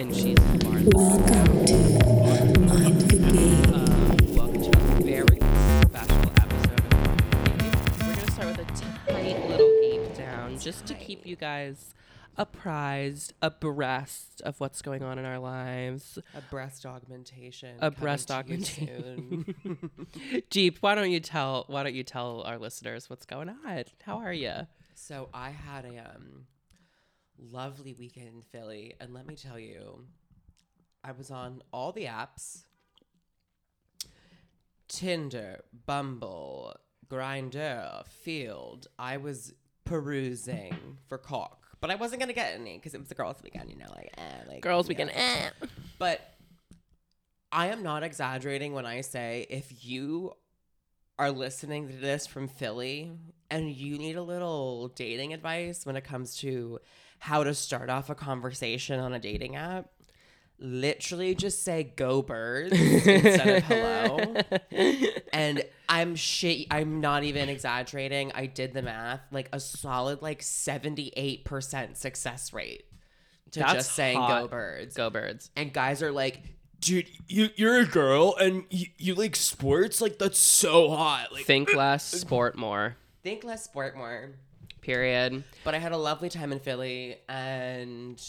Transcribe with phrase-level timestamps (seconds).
[0.00, 0.88] and she's Martha.
[0.94, 3.74] Welcome to Mind the Game.
[3.74, 5.38] Um, welcome to a very
[5.84, 8.08] special episode of Mind the Game.
[8.08, 11.92] We're gonna start with a tight little game down, just to keep you guys
[12.38, 16.18] apprised, abreast of what's going on in our lives.
[16.34, 17.76] A breast augmentation.
[17.80, 19.54] A breast augmentation.
[20.50, 23.84] Jeep, why don't you tell why don't you tell our listeners what's going on?
[24.02, 24.66] How are you?
[24.94, 26.46] so I had a um,
[27.40, 30.04] lovely weekend in Philly, and let me tell you,
[31.02, 32.64] I was on all the apps:
[34.88, 36.76] Tinder, Bumble,
[37.08, 38.86] Grindr, Feeld.
[38.98, 39.54] I was
[39.84, 43.70] perusing for cock, but I wasn't gonna get any because it was the girls' weekend.
[43.70, 45.10] You know, like eh, like Girls weekend.
[45.14, 45.50] Eh.
[45.98, 46.20] But
[47.52, 50.34] I am not exaggerating when I say if you
[51.18, 53.12] are listening to this from Philly
[53.50, 56.78] and you need a little dating advice when it comes to
[57.20, 59.86] how to start off a conversation on a dating app,
[60.58, 64.36] literally just say go birds instead of hello.
[65.32, 68.32] And I'm shit I'm not even exaggerating.
[68.34, 72.84] I did the math, like a solid like 78% success rate
[73.52, 75.50] to That's just saying go birds Go birds.
[75.56, 76.42] and guys are like
[76.80, 80.00] dude, you you're a girl and you, you like sports?
[80.00, 81.32] Like that's so hot.
[81.32, 82.96] Like Think less, sport more.
[83.22, 84.32] think less sport more
[84.94, 85.44] Period.
[85.64, 88.20] but i had a lovely time in philly and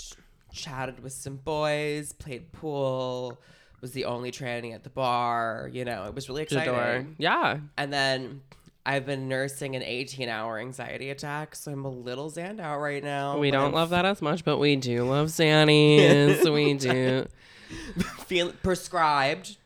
[0.54, 3.40] chatted with some boys played pool
[3.82, 7.16] was the only tranny at the bar you know it was really exciting.
[7.18, 7.60] Yeah.
[7.78, 8.42] and then
[8.86, 13.04] i've been nursing an 18 hour anxiety attack so i'm a little zanned out right
[13.04, 16.52] now We don't I'm love that as much, but we do love Xannies.
[16.54, 17.28] we do.
[18.26, 19.58] Feel prescribed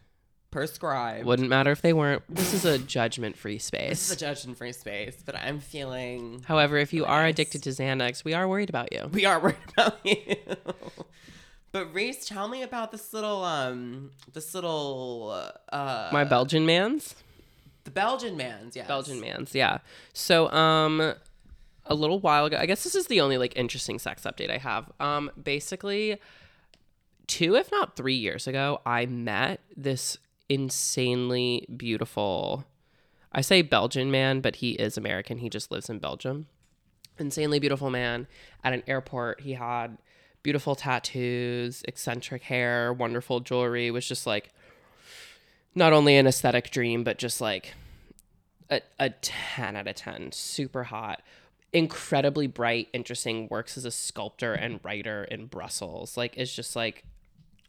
[0.56, 2.24] prescribed Wouldn't matter if they weren't.
[2.30, 3.90] This is a judgment free space.
[3.90, 7.72] this is a judgment free space but i'm feeling However, if you are addicted to
[7.72, 9.10] Xanax, we are worried about you.
[9.12, 10.38] We are worried about you.
[11.74, 17.16] but Reese, tell me about this little um this little uh My Belgian man's?
[17.84, 18.88] the Belgian man's, yeah.
[18.88, 19.78] Belgian man's, yeah.
[20.14, 21.14] So, um,
[21.86, 24.58] a little while ago, I guess this is the only like interesting sex update I
[24.58, 24.92] have.
[25.00, 26.18] Um, basically,
[27.28, 30.18] two, if not three years ago, I met this
[30.50, 32.66] insanely beautiful.
[33.32, 35.40] I say Belgian man, but he is American.
[35.40, 36.48] He just lives in Belgium.
[37.18, 38.28] Insanely beautiful man
[38.64, 39.42] at an airport.
[39.42, 39.98] He had
[40.44, 43.92] beautiful tattoos, eccentric hair, wonderful jewelry.
[43.92, 44.52] Was just like
[45.74, 47.74] not only an aesthetic dream, but just like
[48.70, 51.22] a, a 10 out of 10 super hot
[51.74, 57.04] incredibly bright interesting works as a sculptor and writer in brussels like is just like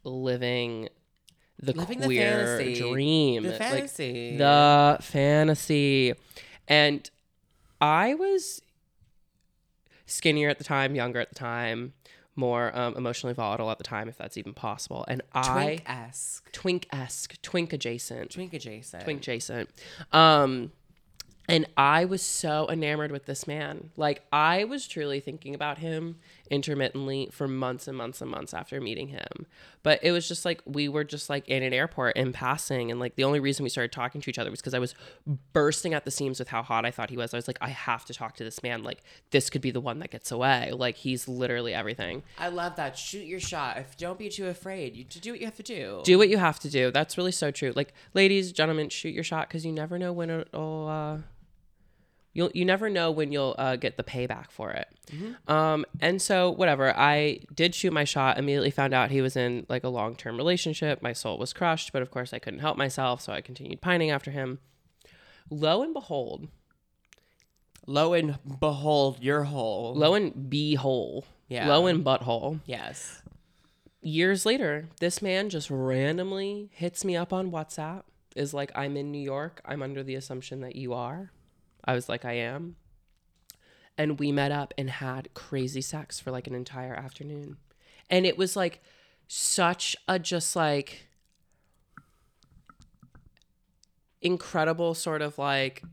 [0.03, 0.87] living
[1.59, 2.75] the Living the queer fantasy.
[2.79, 4.37] dream The Like, fantasy.
[4.37, 6.13] the fantasy
[6.67, 7.09] and
[7.81, 8.61] i was
[10.05, 11.93] skinnier at the time younger at the time
[12.35, 16.51] more um, emotionally volatile at the time if that's even possible and i Twink-esque.
[16.51, 19.03] twink-esque twink adjacent Twink adjacent.
[19.03, 19.69] twink adjacent.
[20.11, 20.71] Um,
[21.49, 23.91] and I was so enamored with this man.
[23.95, 26.17] Like I was truly thinking about him
[26.49, 29.45] intermittently for months and months and months after meeting him.
[29.83, 32.99] But it was just like we were just like in an airport in passing, and
[32.99, 34.95] like the only reason we started talking to each other was because I was
[35.53, 37.33] bursting at the seams with how hot I thought he was.
[37.33, 38.83] I was like, I have to talk to this man.
[38.83, 40.71] Like this could be the one that gets away.
[40.71, 42.23] Like he's literally everything.
[42.37, 42.97] I love that.
[42.97, 43.77] Shoot your shot.
[43.77, 44.95] If don't be too afraid.
[44.95, 46.01] You to do what you have to do.
[46.03, 46.91] do what you have to do.
[46.91, 47.73] That's really so true.
[47.75, 50.87] Like, ladies, gentlemen, shoot your shot because you never know when it'll.
[50.87, 51.17] Uh,
[52.37, 54.87] you'll you never know when you'll uh, get the payback for it.
[55.47, 58.37] Um, and so whatever, I did shoot my shot.
[58.37, 61.01] Immediately found out he was in like a long term relationship.
[61.01, 64.11] My soul was crushed, but of course I couldn't help myself, so I continued pining
[64.11, 64.59] after him.
[65.49, 66.47] Lo and behold,
[67.85, 69.93] Lo and behold, your hole.
[69.95, 71.67] lo and behold, Yeah.
[71.69, 72.59] lo and butthole.
[72.65, 73.21] Yes.
[74.01, 78.03] years later, this man just randomly hits me up on WhatsApp.
[78.35, 79.59] Is like, I'm in New York.
[79.65, 81.31] I'm under the assumption that you are.
[81.87, 82.75] I was like, I am.
[83.97, 87.57] And we met up and had crazy sex for like an entire afternoon.
[88.09, 88.83] And it was like
[89.27, 91.07] such a just like
[94.21, 95.83] incredible sort of like,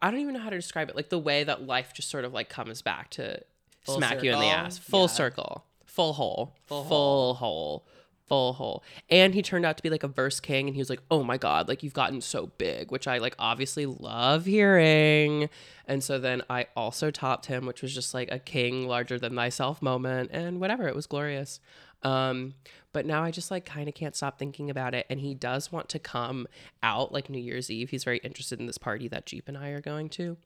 [0.00, 0.96] I don't even know how to describe it.
[0.96, 3.40] Like the way that life just sort of like comes back to
[3.82, 4.78] Full smack you in the ass.
[4.78, 5.06] Full Yeah.
[5.06, 5.64] circle.
[5.86, 6.54] Full hole.
[6.66, 7.86] Full Full, hole.
[8.28, 8.82] Full hole.
[9.08, 11.22] And he turned out to be like a verse king and he was like, "Oh
[11.22, 15.48] my god, like you've gotten so big," which I like obviously love hearing.
[15.86, 19.34] And so then I also topped him, which was just like a king larger than
[19.34, 21.60] thyself moment and whatever, it was glorious.
[22.02, 22.54] Um
[22.92, 25.70] but now I just like kind of can't stop thinking about it and he does
[25.72, 26.46] want to come
[26.82, 27.90] out like New Year's Eve.
[27.90, 30.36] He's very interested in this party that Jeep and I are going to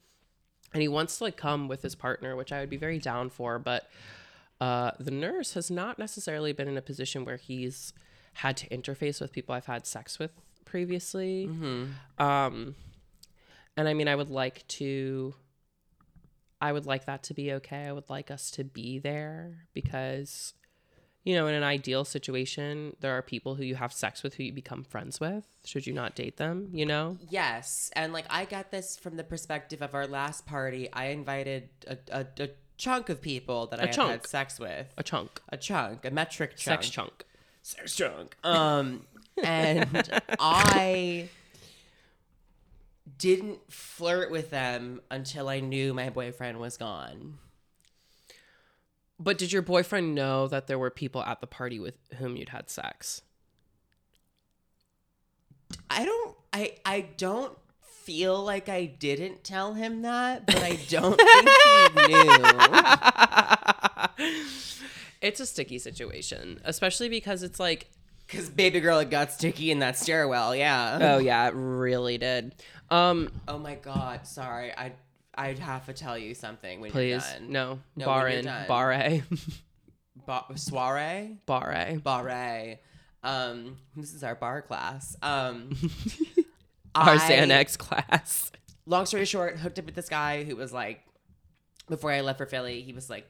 [0.73, 3.31] and he wants to like come with his partner which i would be very down
[3.31, 3.89] for but
[4.63, 7.93] Uh, the nurse has not necessarily been in a position where he's
[8.35, 10.31] had to interface with people I've had sex with
[10.65, 11.47] previously.
[12.17, 12.77] Um,
[13.77, 15.35] and I mean, I would like to.
[16.61, 17.89] I would like that to be okay.
[17.89, 20.55] I would like us to be there because,
[21.25, 24.45] you know, in an ideal situation, there are people who you have sex with who
[24.45, 25.45] you become friends with.
[25.65, 26.69] Should you not date them?
[26.73, 27.19] You know.
[27.29, 30.89] Yes, and like I got this from the perspective of our last party.
[30.93, 32.49] I invited a, a, a
[32.83, 34.11] chunk of people that I have chunk.
[34.11, 34.93] had sex with.
[34.99, 36.83] A chunk, A chunk, a metric chunk.
[36.83, 37.25] sex chunk.
[37.63, 38.37] Sex chunk.
[38.43, 39.07] Um,
[39.43, 41.29] and I
[43.19, 47.39] didn't flirt with them until I knew my boyfriend was gone.
[49.19, 52.49] But did your boyfriend know that there were people at the party with whom you'd
[52.49, 53.23] had sex?
[55.89, 56.37] I don't.
[56.53, 57.57] I I don't
[58.03, 61.49] feel like I didn't tell him that, but I don't think
[62.09, 62.13] he
[64.29, 64.29] knew.
[65.21, 67.89] It's a sticky situation, especially because it's like,
[68.29, 70.57] Cause baby girl, it got sticky in that stairwell.
[70.57, 70.99] Yeah.
[71.15, 72.55] oh yeah, it really did.
[72.91, 74.73] Um, Oh my god, sorry.
[74.77, 74.93] I
[75.35, 77.53] I'd have to tell you something when please, you're done.
[77.53, 78.67] no, No, bar in, done.
[78.67, 79.23] bar A,
[80.27, 81.39] Ba- soiree?
[81.47, 81.97] bar A.
[81.99, 82.81] Barre.
[83.23, 85.17] Um, this is our bar class.
[85.23, 85.71] Um
[86.95, 88.51] Our I- Xanax class.
[88.87, 91.01] Long story short, hooked up with this guy who was like
[91.89, 93.29] before I left for Philly, he was like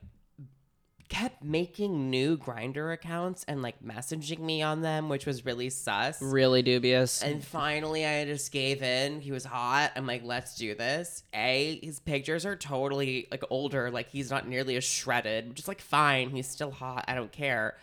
[1.08, 6.22] kept making new Grindr accounts and like messaging me on them, which was really sus.
[6.22, 7.22] Really dubious.
[7.22, 9.20] And finally, I just gave in.
[9.20, 9.92] He was hot.
[9.94, 11.22] I'm like, let's do this.
[11.34, 13.90] A, his pictures are totally like older.
[13.90, 16.30] Like he's not nearly as shredded, which is like fine.
[16.30, 17.04] He's still hot.
[17.08, 17.76] I don't care.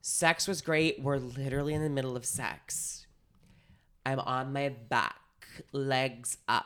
[0.00, 1.02] Sex was great.
[1.02, 3.06] We're literally in the middle of sex.
[4.08, 5.20] I'm on my back,
[5.70, 6.64] legs up,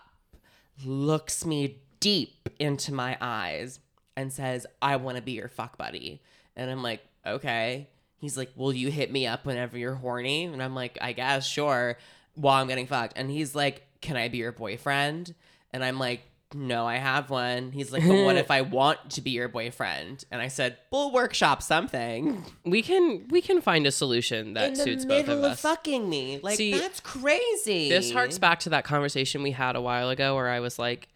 [0.84, 3.80] looks me deep into my eyes,
[4.16, 6.22] and says, I want to be your fuck buddy.
[6.54, 7.88] And I'm like, okay.
[8.18, 10.44] He's like, Will you hit me up whenever you're horny?
[10.44, 11.98] And I'm like, I guess, sure,
[12.36, 13.14] while I'm getting fucked.
[13.16, 15.34] And he's like, Can I be your boyfriend?
[15.72, 16.20] And I'm like,
[16.54, 17.72] No, I have one.
[17.72, 20.24] He's like, But what if I want to be your boyfriend?
[20.30, 22.44] And I said, We'll workshop something.
[22.64, 25.50] we can we can find a solution that In the suits both middle of of
[25.52, 25.60] us.
[25.60, 26.40] fucking me.
[26.42, 27.88] Like, See, that's crazy.
[27.88, 31.08] This harks back to that conversation we had a while ago where I was like,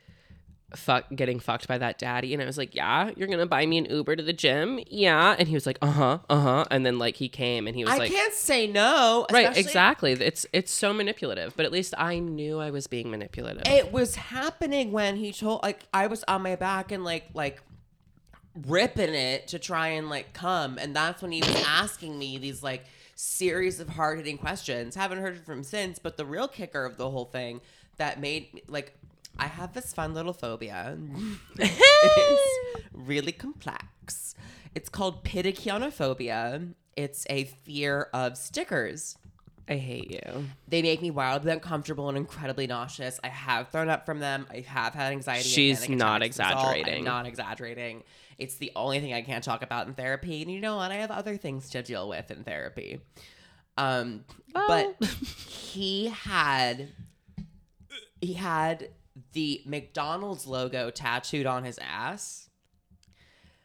[0.75, 2.33] fuck, getting fucked by that daddy.
[2.35, 4.81] And I was like, yeah, you're to buy me an Uber to the gym?
[4.89, 5.37] Yeah.
[5.39, 6.65] And he was like, uh huh, uh huh.
[6.71, 9.27] And then like he came and he was I like, can't say no.
[9.31, 10.13] right, especially- exactly.
[10.13, 13.63] It's, it's so manipulative, but at least I knew I was being manipulative.
[13.67, 17.63] It was happening when he told like I was on my back and like like
[18.67, 22.63] ripping it to try and like come and that's when he was asking me these
[22.63, 22.85] like
[23.15, 27.11] series of hard-hitting questions haven't heard from him since but the real kicker of the
[27.11, 27.61] whole thing
[27.99, 28.95] that made like
[29.39, 30.97] i have this fun little phobia
[31.59, 34.35] it's really complex
[34.75, 39.17] it's called pidikionophobia it's a fear of stickers
[39.69, 40.45] I hate you.
[40.69, 43.19] they make me wildly uncomfortable and incredibly nauseous.
[43.25, 44.47] I have thrown up from them.
[44.49, 45.49] I have had anxiety.
[45.49, 47.03] She's not exaggerating.
[47.03, 48.05] not exaggerating.
[48.39, 50.43] It's the only thing I can't talk about in therapy.
[50.43, 50.93] And you know what?
[50.93, 53.01] I have other things to deal with in therapy.
[53.77, 54.97] Um, but
[55.49, 56.89] he had
[58.21, 58.89] he had
[59.33, 62.49] the McDonald's logo tattooed on his ass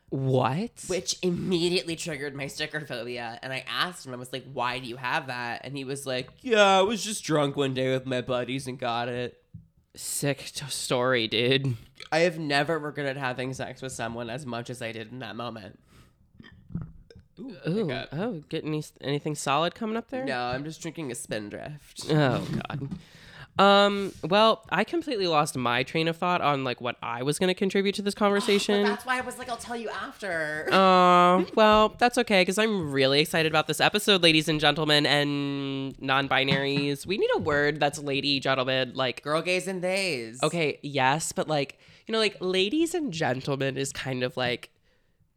[0.09, 0.71] What?
[0.87, 3.40] which immediately triggered my sticker phobia.
[3.42, 5.61] And I asked him, I was like, why do you have that?
[5.64, 8.78] And he was like, yeah, I was just drunk one day with my buddies and
[8.80, 9.37] got it.
[9.95, 11.75] Sick t- story, dude.
[12.14, 15.35] I have never regretted having sex with someone as much as I did in that
[15.35, 15.80] moment.
[17.40, 18.09] Ooh, hiccup.
[18.14, 20.23] oh, get any, anything solid coming up there?
[20.23, 22.06] No, I'm just drinking a spindrift.
[22.09, 22.87] Oh god.
[23.59, 27.49] Um, well, I completely lost my train of thought on like what I was going
[27.49, 28.83] to contribute to this But conversation.
[28.83, 30.67] that's why I was like, I'll tell you after.
[30.73, 36.01] Uh, well, that's okay because I'm really excited about this episode, ladies and gentlemen, and
[36.01, 37.05] non-binaries.
[37.05, 40.41] We need a word that's lady, gentlemen, like Girl gays and theys.
[40.41, 41.77] okay, yes, but like
[42.07, 44.71] you know, like ladies and gentlemen is kind of like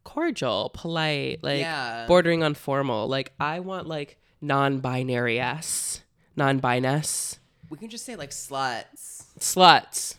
[0.03, 2.05] cordial, polite, like Yeah.
[2.07, 3.07] bordering on formal.
[3.07, 6.01] Like I want like non-binary s,
[6.35, 9.25] non-biness, We can just say like sluts.
[9.39, 10.15] sluts.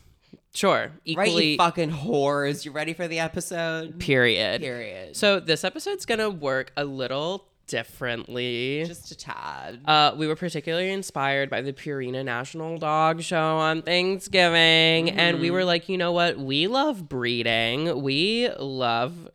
[0.54, 1.50] Sure, Right, equally.
[1.52, 2.64] you fucking whores.
[2.64, 3.98] You ready for the episode?
[4.00, 4.62] period.
[4.62, 5.14] Period.
[5.14, 8.84] So this episode's gonna work a little differently.
[8.86, 9.80] just a tad.
[9.84, 15.50] Uh, we were particularly inspired by the Purina National Dog Show on Thanksgiving, and we
[15.50, 16.38] were like, you know what?
[16.38, 18.02] We love breeding.
[18.02, 19.28] We love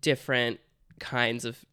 [0.00, 0.58] different
[0.98, 1.64] kinds of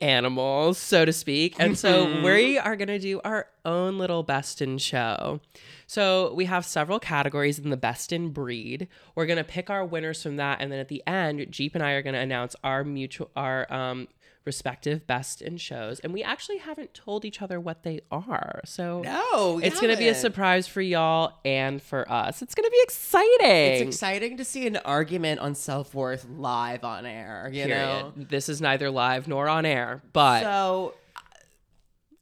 [0.00, 1.54] animals, so to speak.
[1.58, 2.22] And so Mm-hmm.
[2.24, 5.40] we are going to do our own little best in show.
[5.86, 8.88] So we have several categories in the best in breed.
[9.14, 10.58] We're going to pick our winners from that.
[10.60, 13.70] And then at the end, Jeep and I are going to announce our mutual, our,
[13.72, 14.08] um,
[14.44, 19.02] respective best in shows and we actually haven't told each other what they are so
[19.02, 22.70] No, it's going to be a surprise for y'all and for us it's going to
[22.70, 27.50] be exciting It's exciting to see an argument on self worth live on air.
[27.52, 30.94] You know, this is neither live nor on air but so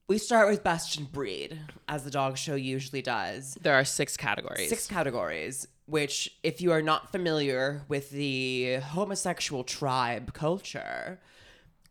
[0.08, 3.58] we start with best in breed, as the dog show usually does.
[3.60, 5.68] there are six categories Six categories.
[5.84, 11.18] Which, if you are not familiar with the homosexual tribe culture,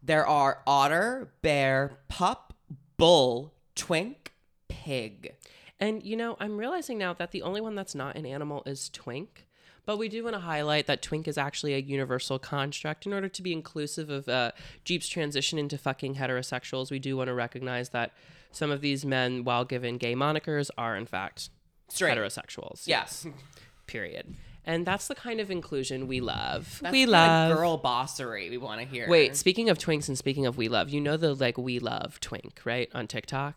[0.07, 2.53] there are otter, bear, pup,
[2.97, 4.33] bull, twink,
[4.67, 5.35] pig.
[5.79, 8.89] And you know, I'm realizing now that the only one that's not an animal is
[8.89, 9.43] twink.
[9.85, 13.05] But we do want to highlight that twink is actually a universal construct.
[13.05, 14.51] In order to be inclusive of uh,
[14.83, 18.11] Jeep's transition into fucking heterosexuals, we do want to recognize that
[18.51, 21.49] some of these men, while given gay monikers, are in fact
[21.87, 22.17] Straight.
[22.17, 22.85] heterosexuals.
[22.85, 23.25] Yes.
[23.87, 24.35] Period.
[24.67, 26.79] And that's the kind of inclusion we love.
[26.83, 27.55] That's we love.
[27.57, 29.09] girl bossery we want to hear.
[29.09, 32.19] Wait, speaking of twinks and speaking of we love, you know the like we love
[32.19, 32.89] twink, right?
[32.93, 33.55] On TikTok?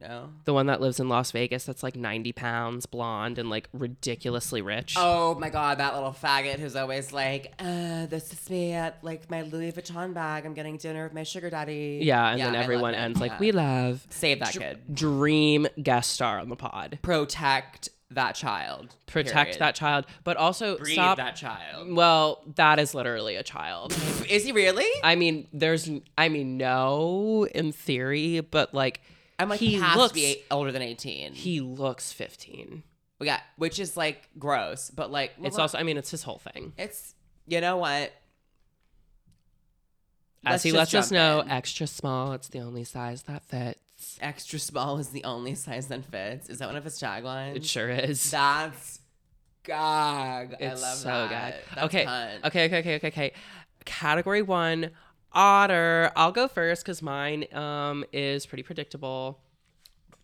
[0.00, 0.30] No.
[0.44, 4.60] The one that lives in Las Vegas that's like 90 pounds, blonde, and like ridiculously
[4.60, 4.96] rich.
[4.98, 9.30] Oh my god, that little faggot who's always like, uh, this is me at like
[9.30, 10.44] my Louis Vuitton bag.
[10.44, 12.00] I'm getting dinner with my sugar daddy.
[12.02, 13.38] Yeah, and I then everyone ends like, Yeah.
[13.38, 14.06] we love.
[14.10, 14.78] save that kid.
[14.92, 16.98] Dream guest star on the pod.
[17.00, 18.94] Protect that child.
[19.06, 19.58] Protect period.
[19.60, 21.16] that child, but also Breed stop.
[21.18, 21.92] that child.
[21.92, 23.92] Well, that is literally a child.
[24.28, 24.86] Is he really?
[25.02, 29.00] I mean, there's, I mean, no, in theory, but like,
[29.38, 31.32] I'm like, he he has looks, to be older than 18.
[31.32, 32.82] he looks 15.
[33.20, 36.72] yeah, which is like gross, but like, It's also, I mean, it's his whole thing.
[36.78, 37.14] it's,
[37.46, 38.12] you know what?
[40.46, 41.50] As Let's he lets us know, in.
[41.50, 42.32] extra small.
[42.32, 43.78] It's the only size that fits.
[44.20, 46.48] Extra small is the only size that fits.
[46.48, 47.56] Is that one of his taglines?
[47.56, 48.30] It sure is.
[48.30, 49.00] That's
[49.62, 50.56] gag.
[50.60, 51.28] It's I love so that.
[51.54, 51.76] good.
[51.76, 52.04] That's Okay.
[52.04, 52.44] cunt.
[52.44, 53.32] Okay, okay, okay, okay, okay.
[53.84, 54.90] Category one,
[55.32, 56.10] otter.
[56.16, 59.40] I'll go first because mine um is pretty predictable.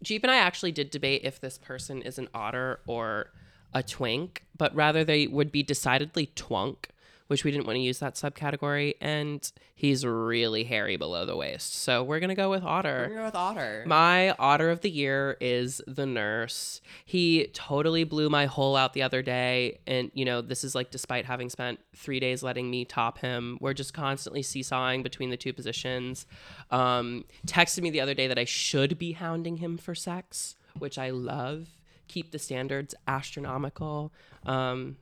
[0.02, 3.32] Jeep and I actually did debate if this person is an otter or
[3.74, 6.86] a twink, but rather they would be decidedly twunk,
[7.30, 8.94] which we didn't want to use that subcategory.
[9.00, 11.74] And he's really hairy below the waist.
[11.74, 13.06] So we're going to go with Otter.
[13.08, 13.84] We're gonna go with Otter.
[13.86, 16.80] My otter of the year is the nurse.
[17.04, 19.78] He totally blew my hole out the other day.
[19.86, 23.58] And, you know, this is like despite having spent three days letting me top him.
[23.60, 26.26] We're just constantly seesawing between the two positions.
[26.72, 30.98] Um, texted me the other day that I should be hounding him for sex, which
[30.98, 31.68] I love.
[32.08, 34.12] Keep the standards astronomical.
[34.44, 34.96] Um,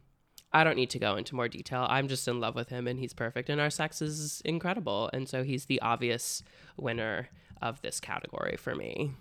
[0.53, 1.87] I don't need to go into more detail.
[1.89, 5.11] I'm just in love with him and he's perfect and our sex is incredible.
[5.13, 6.43] And so he's the obvious
[6.77, 7.29] winner
[7.61, 9.13] of this category for me.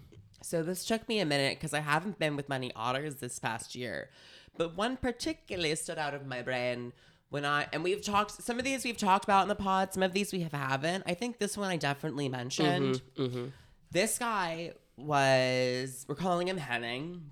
[0.41, 3.75] So this took me a minute because I haven't been with many otters this past
[3.75, 4.09] year,
[4.57, 6.93] but one particularly stood out of my brain
[7.29, 8.41] when I and we've talked.
[8.43, 9.93] Some of these we've talked about in the pod.
[9.93, 11.03] Some of these we have haven't.
[11.05, 13.01] I think this one I definitely mentioned.
[13.17, 13.45] Mm-hmm, mm-hmm.
[13.91, 17.31] This guy was we're calling him Henning.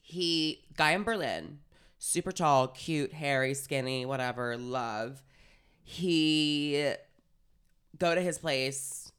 [0.00, 1.58] He guy in Berlin,
[2.00, 5.22] super tall, cute, hairy, skinny, whatever, love.
[5.84, 6.92] He
[7.98, 9.12] go to his place.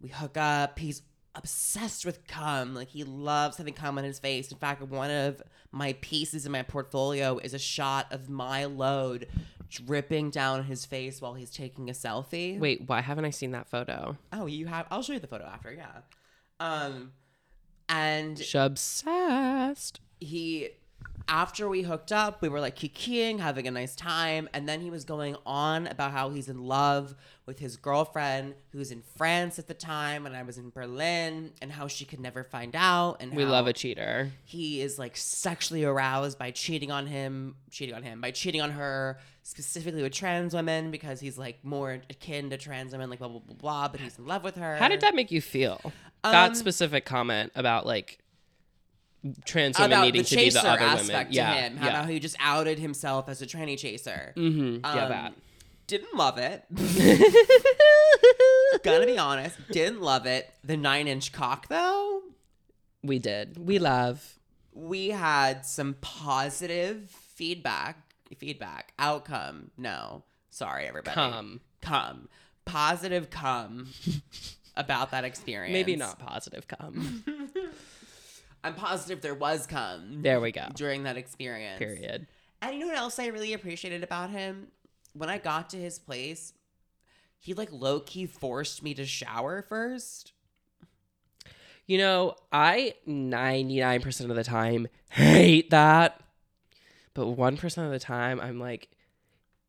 [0.00, 0.78] We hook up.
[0.80, 1.02] He's
[1.34, 2.74] obsessed with cum.
[2.74, 4.50] Like he loves having cum on his face.
[4.50, 9.28] In fact, one of my pieces in my portfolio is a shot of my load
[9.68, 12.58] dripping down his face while he's taking a selfie.
[12.58, 14.16] Wait, why haven't I seen that photo?
[14.32, 14.86] Oh, you have?
[14.90, 15.72] I'll show you the photo after.
[15.72, 16.00] Yeah.
[16.60, 17.12] Um,
[17.88, 20.00] and Obsessed.
[20.20, 20.70] he
[21.32, 24.90] after we hooked up we were like kikiing having a nice time and then he
[24.90, 27.14] was going on about how he's in love
[27.46, 31.72] with his girlfriend who's in france at the time and i was in berlin and
[31.72, 34.30] how she could never find out and We love a cheater.
[34.44, 38.70] he is like sexually aroused by cheating on him cheating on him by cheating on
[38.72, 43.28] her specifically with trans women because he's like more akin to trans women like blah
[43.28, 45.80] blah blah blah but he's in love with her How did that make you feel?
[46.22, 48.18] that Um, specific comment about like
[49.44, 51.26] trans women about needing the to be chaser the other aspect women.
[51.26, 51.98] to yeah, him how yeah.
[51.98, 54.78] about he just outed himself as a tranny chaser mm-hmm.
[54.84, 55.34] yeah, Um, that.
[55.86, 56.64] Didn't love it.
[58.82, 60.48] Gonna be honest, didn't love it.
[60.64, 62.22] The nine inch cock, though,
[63.02, 63.58] We did.
[63.58, 64.38] We love.
[64.72, 67.98] we had some positive feedback.
[68.38, 69.70] Feedback outcome.
[69.76, 71.14] No, sorry, everybody.
[71.14, 71.60] Come.
[71.82, 72.28] come,
[72.64, 73.88] positive come
[74.76, 75.74] about that experience.
[75.74, 77.24] Maybe not positive come.
[78.64, 80.66] I'm positive there was come there we go.
[80.74, 81.78] during that experience.
[81.78, 82.26] Period.
[82.60, 84.68] And you know what else I really appreciated about him?
[85.14, 86.52] When I got to his place,
[87.38, 90.32] he like low key forced me to shower first.
[91.86, 96.20] You know, I 99% of the time hate that.
[97.14, 98.88] But 1% of the time, I'm like,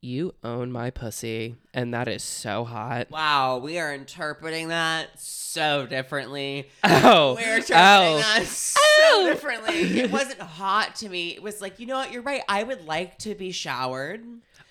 [0.03, 1.55] you own my pussy.
[1.74, 3.10] And that is so hot.
[3.10, 6.69] Wow, we are interpreting that so differently.
[6.83, 7.36] Oh.
[7.36, 8.17] We're interpreting oh.
[8.17, 9.27] that so Oh.
[9.27, 10.00] differently.
[10.01, 11.29] It wasn't hot to me.
[11.29, 12.12] It was like, you know what?
[12.12, 12.41] You're right.
[12.48, 14.24] I would like to be showered.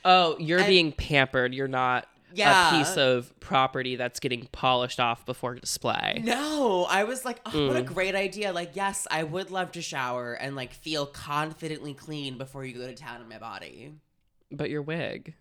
[0.04, 1.54] Oh, you're And- being pampered.
[1.54, 2.68] You're not Yeah.
[2.74, 6.20] a piece of property that's getting polished off before display.
[6.24, 7.86] No, I was like, oh, what a Mm.
[7.86, 8.52] great idea.
[8.52, 12.86] Like, yes, I would love to shower and like feel confidently clean before you go
[12.86, 13.92] to town on my body.
[14.52, 15.34] But your wig.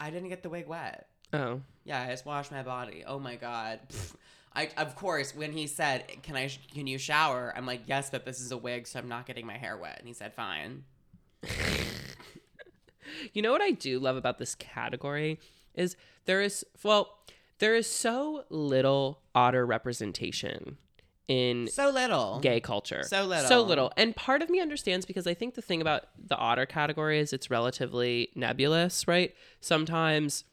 [0.00, 1.06] I didn't get the wig wet.
[1.32, 1.60] Oh.
[1.84, 3.04] Yeah, I just washed my body.
[3.06, 3.80] Oh my god.
[3.88, 4.14] Pfft.
[4.56, 6.48] I of course when he said, "Can I?
[6.72, 9.46] Can you shower?" I'm like, "Yes, but this is a wig, so I'm not getting
[9.46, 10.84] my hair wet." And he said, "Fine."
[13.32, 15.38] You know what I do love about this category
[15.74, 17.18] is there is well,
[17.58, 20.78] there is so little otter representation
[21.28, 22.40] in So little.
[22.40, 23.02] gay culture.
[23.02, 23.48] So little.
[23.48, 23.92] So little.
[23.96, 27.32] And part of me understands because I think the thing about the otter category is
[27.32, 29.34] it's relatively nebulous, right?
[29.60, 30.44] Sometimes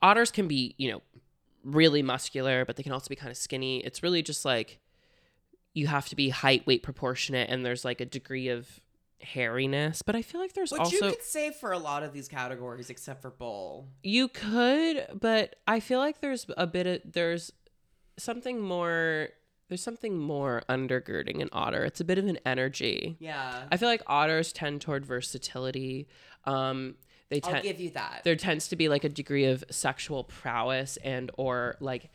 [0.00, 1.02] otters can be, you know,
[1.64, 3.78] really muscular, but they can also be kind of skinny.
[3.78, 4.78] It's really just like
[5.72, 8.80] you have to be height weight proportionate and there's like a degree of
[9.24, 12.12] hairiness, but I feel like there's Which also you could say for a lot of
[12.12, 13.88] these categories, except for bowl.
[14.02, 17.52] You could, but I feel like there's a bit of there's
[18.16, 19.28] something more
[19.68, 21.84] there's something more undergirding an otter.
[21.84, 23.16] It's a bit of an energy.
[23.18, 26.06] Yeah, I feel like otters tend toward versatility.
[26.44, 26.96] Um
[27.30, 28.20] they I'll give you that.
[28.24, 32.10] there tends to be like a degree of sexual prowess and or like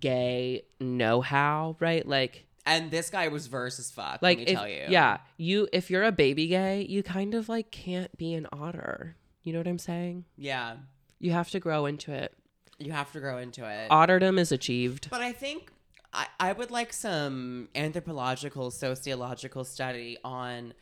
[0.00, 2.06] gay know-how, right?
[2.06, 4.20] Like And this guy was verse as fuck.
[4.22, 4.84] like let me if, tell you.
[4.88, 9.16] yeah, you if you're a baby gay, you kind of like can't be an otter.
[9.42, 10.24] You know what I'm saying?
[10.36, 10.76] yeah.
[11.20, 12.32] You have to grow into it.
[12.78, 13.90] You have to grow into it.
[13.90, 15.08] Otterdom is achieved.
[15.10, 15.72] But I think
[16.12, 20.74] I, I would like some anthropological, sociological study on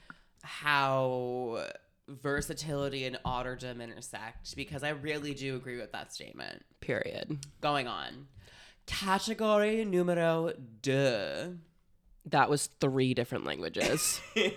[0.43, 1.67] how
[2.09, 6.65] versatility and otterdom intersect because I really do agree with that statement.
[6.81, 7.39] Period.
[7.61, 8.29] Going on.
[8.87, 11.59] Category numero deux.
[12.27, 14.21] That was three different languages.
[14.35, 14.53] the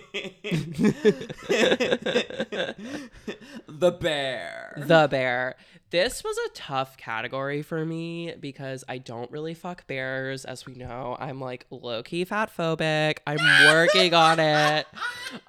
[4.00, 4.74] bear.
[4.76, 5.56] the bear.
[5.90, 10.74] This was a tough category for me because I don't really fuck bears, as we
[10.74, 11.16] know.
[11.18, 13.18] I'm like low key fat phobic.
[13.26, 13.38] I'm
[13.74, 14.86] working on it.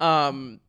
[0.00, 0.60] Um,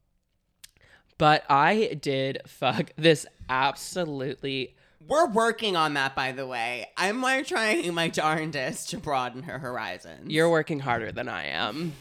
[1.18, 4.76] but I did fuck this absolutely.
[5.08, 6.88] We're working on that, by the way.
[6.96, 10.32] I'm like trying my darndest to broaden her horizons.
[10.32, 11.94] You're working harder than I am.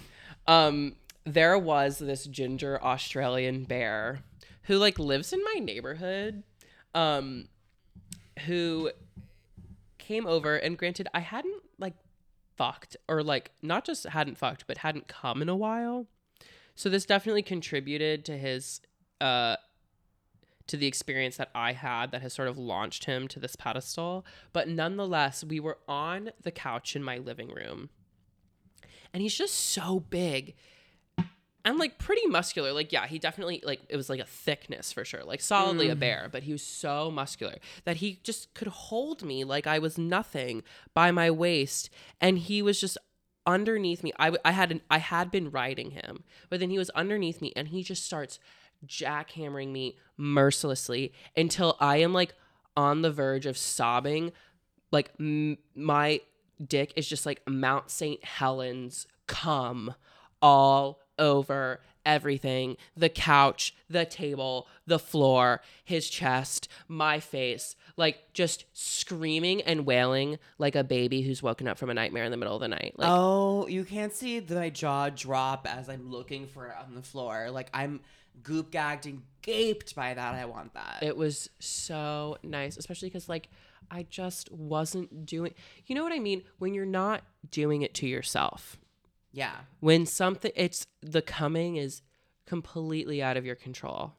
[0.46, 4.20] Um, there was this ginger Australian bear
[4.64, 6.42] who like lives in my neighborhood.
[6.94, 7.48] Um,
[8.40, 8.90] who
[9.98, 11.94] came over and granted I hadn't like
[12.56, 16.06] fucked or like not just hadn't fucked but hadn't come in a while.
[16.74, 18.80] So this definitely contributed to his
[19.20, 19.56] uh
[20.66, 24.24] to the experience that I had that has sort of launched him to this pedestal.
[24.52, 27.90] But nonetheless, we were on the couch in my living room.
[29.12, 30.54] And he's just so big
[31.64, 32.72] and like pretty muscular.
[32.72, 35.96] Like, yeah, he definitely like it was like a thickness for sure, like solidly a
[35.96, 36.00] mm.
[36.00, 39.98] bear, but he was so muscular that he just could hold me like I was
[39.98, 40.62] nothing
[40.94, 42.98] by my waist, and he was just
[43.46, 44.12] underneath me.
[44.18, 47.52] I, I had an, I had been riding him, but then he was underneath me,
[47.54, 48.38] and he just starts
[48.86, 52.34] jackhammering me mercilessly until I am like
[52.76, 54.32] on the verge of sobbing.
[54.90, 56.20] Like m- my
[56.64, 58.22] dick is just like Mount St.
[58.24, 59.94] Helens come
[60.40, 68.64] all over everything the couch, the table, the floor, his chest, my face, like just
[68.72, 72.54] screaming and wailing like a baby who's woken up from a nightmare in the middle
[72.54, 72.94] of the night.
[72.96, 76.94] Like, oh, you can't see the, my jaw drop as I'm looking for it on
[76.94, 77.50] the floor.
[77.50, 78.00] Like I'm
[78.42, 80.34] goop gagged and gaped by that.
[80.34, 80.98] I want that.
[81.02, 83.48] it was so nice, especially because like
[83.90, 85.54] I just wasn't doing,
[85.86, 86.42] you know what I mean?
[86.58, 88.78] When you're not doing it to yourself.
[89.32, 89.56] Yeah.
[89.80, 92.02] when something it's the coming is
[92.46, 94.12] completely out of your control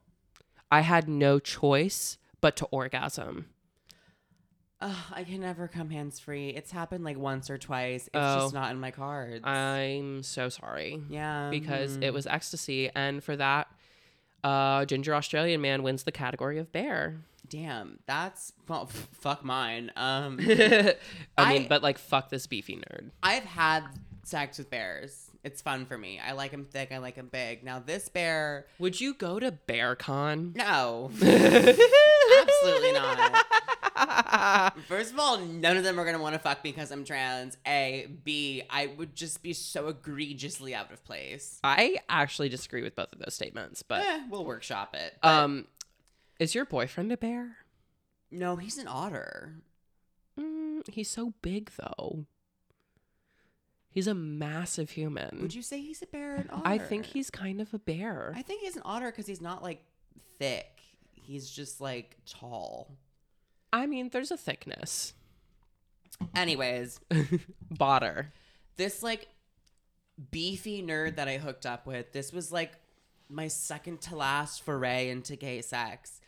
[0.72, 3.48] i had no choice but to orgasm
[4.82, 6.50] Ugh, I can never come hands free.
[6.50, 8.08] It's happened like once or twice.
[8.08, 8.40] It's Oh.
[8.42, 9.40] just not in my cards.
[9.46, 11.50] i'm so sorry yeah.
[11.50, 12.04] because mhm.
[12.04, 13.68] it was ecstasy and for that
[14.44, 18.00] uh ginger australian man wins the category of bear damn.
[18.08, 19.92] That's well, f- fuck mine.
[19.96, 20.44] Um i
[21.54, 23.84] mean I- but like fuck this beefy nerd I've had
[24.24, 26.20] sex with bears It's fun for me.
[26.26, 26.92] I like them thick.
[26.92, 27.64] I like them big.
[27.64, 30.56] Now this bear, Would you go to BearCon?
[30.56, 31.12] no,
[32.42, 33.44] absolutely not.
[34.88, 37.58] First of all, none of them are gonna want to fuck me because I'm trans.
[37.68, 41.60] A, B, I would just be so egregiously out of place.
[41.64, 45.18] I actually disagree with both of those statements, but Eh, we'll workshop it.
[45.22, 45.68] But um,
[46.40, 47.58] is your boyfriend a bear?
[48.32, 49.56] no, he's an otter.
[50.40, 52.26] Mm, he's so big though.
[53.94, 55.38] He's a massive human.
[55.42, 56.68] Would you say he's a bear or an otter?
[56.68, 58.34] I think he's kind of a bear.
[58.36, 59.84] I think he's an otter because he's not like
[60.40, 60.82] thick.
[61.12, 62.98] He's just like tall.
[63.72, 65.14] I mean, there's a thickness.
[66.36, 67.00] Anyways,
[67.74, 68.28] Botter.
[68.78, 69.28] this like
[70.32, 72.74] beefy nerd that I hooked up with, this was like
[73.30, 76.20] my second to last foray into gay sex.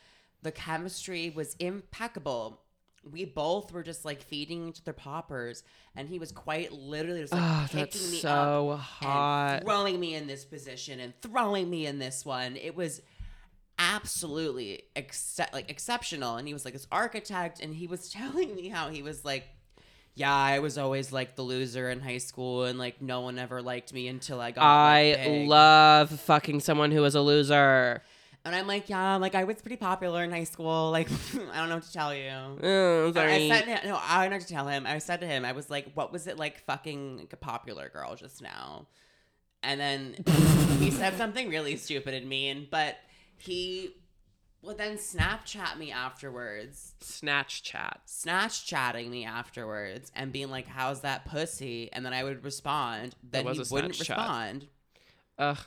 [0.44, 2.62] The chemistry was impeccable.
[3.12, 5.64] We both were just like feeding each other poppers,
[5.96, 9.50] and he was quite literally just like Oh, picking that's me so up hot.
[9.58, 12.56] and throwing me in this position and throwing me in this one.
[12.58, 13.02] It was
[13.78, 14.84] absolutely
[15.54, 16.38] like exceptional.
[16.38, 19.46] And he was like this architect, and he was telling me how he was like,
[20.16, 23.62] yeah, I was always like the loser in high school, and like no one ever
[23.62, 24.64] liked me until I got.
[24.64, 28.02] I big." love fucking someone who is a loser.
[28.46, 30.92] And I'm like, yeah, like I was pretty popular in high school.
[30.92, 31.10] Like
[31.52, 32.30] I don't know what to tell you.
[32.30, 34.86] Oh, And I said to him, no, I don't know what to tell him.
[34.86, 37.90] I said to him, I was like, what was it like fucking like, a popular
[37.90, 38.88] girl just now?
[39.64, 40.16] And then
[40.80, 42.98] he said something really stupid and mean, but
[43.36, 43.96] he
[44.62, 48.02] would then Snapchat me afterwards, Snatch chat.
[48.06, 51.90] snatch chatting me afterwards, and being like, how's that pussy?
[51.92, 53.16] And then I would respond.
[53.24, 54.18] Then he wouldn't chat.
[54.18, 54.68] respond.
[55.38, 55.60] Ugh.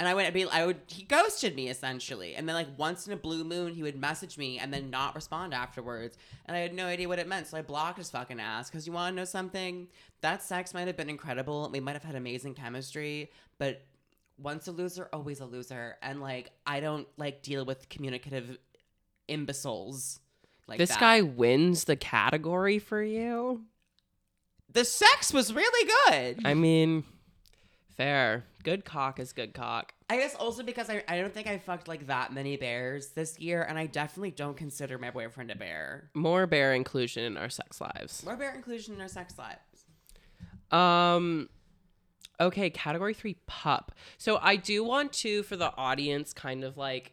[0.00, 2.34] And I would be, I would, he ghosted me essentially.
[2.34, 5.14] And then, like, once in a blue moon, he would message me and then not
[5.14, 6.16] respond afterwards.
[6.46, 7.48] And I had no idea what it meant.
[7.48, 8.70] So I blocked his fucking ass.
[8.70, 9.88] Because you want to know something?
[10.22, 11.68] That sex might have been incredible.
[11.70, 13.30] We might have had amazing chemistry.
[13.58, 13.82] But
[14.38, 15.98] once a loser, always a loser.
[16.00, 18.56] And, like, I don't, like, deal with communicative
[19.28, 20.18] imbeciles
[20.66, 21.00] like this that.
[21.00, 23.66] guy wins the category for you.
[24.72, 26.46] The sex was really good.
[26.46, 27.04] I mean,
[28.00, 28.44] fair.
[28.62, 29.92] Good cock is good cock.
[30.08, 33.38] I guess also because I, I don't think I fucked like that many bears this
[33.38, 36.10] year, and I definitely don't consider my boyfriend a bear.
[36.14, 38.24] More bear inclusion in our sex lives.
[38.24, 39.84] More bear inclusion in our sex lives.
[40.70, 41.50] Um
[42.40, 43.92] okay, category 3 pup.
[44.16, 47.12] So I do want to for the audience kind of like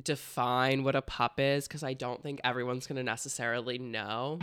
[0.00, 4.40] define what a pup is cuz I don't think everyone's going to necessarily know.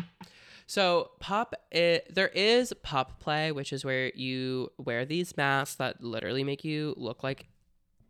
[0.68, 6.04] So pop, it, there is pup play which is where you wear these masks that
[6.04, 7.48] literally make you look like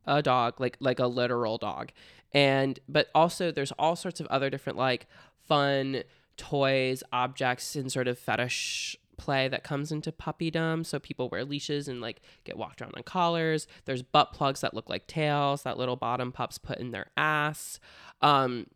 [0.06, 1.92] a dog, like like a literal dog.
[2.34, 5.08] And but also there's all sorts of other different like
[5.48, 6.04] fun
[6.36, 10.86] toys, objects, and sort of fetish play that comes into puppydom.
[10.86, 13.68] So people wear leashes and like get walked around on collars.
[13.86, 17.80] There's butt plugs that look like tails that little bottom pups put in their ass.
[18.22, 18.68] Um,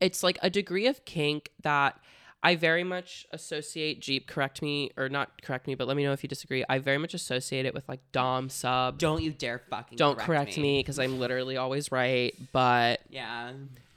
[0.00, 2.00] it's like a degree of kink that
[2.42, 4.26] I very much associate Jeep.
[4.26, 6.64] Correct me or not correct me, but let me know if you disagree.
[6.68, 8.98] I very much associate it with like dom sub.
[8.98, 13.52] Don't you dare fucking Don't correct me because I'm literally always right, but Yeah.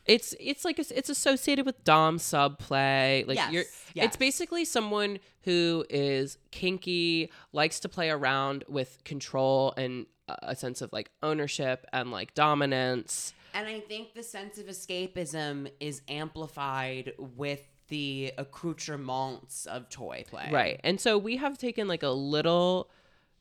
[0.06, 4.06] it's it's like it's associated with dom sub play like Yes, you're yes.
[4.08, 10.56] it's basically someone who is kinky likes to play around with control and a- a
[10.58, 16.02] sense of like ownership and like dominance And I think the sense of escapism is
[16.10, 17.62] amplified with
[17.94, 20.50] the accoutrements of toy play.
[20.52, 22.90] right and so we have taken like a little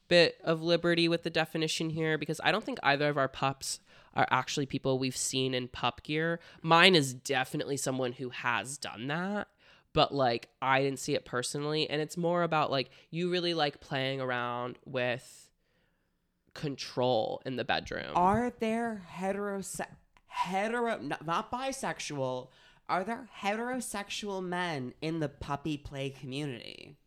[0.09, 3.81] bit of liberty with the definition here because i don't think either of our pups
[4.15, 9.07] are actually people we've seen in pup gear mine is definitely someone who has done
[9.07, 9.49] that
[9.95, 13.81] but like I didn't see it personally and it's more about like you really like
[13.81, 15.51] playing around with
[16.55, 18.13] control in the bedroom.
[18.15, 19.87] Are there heterose-
[20.27, 22.49] hetero not, not bisexual?
[22.89, 26.99] Are there heterosexual men in the puppy play community?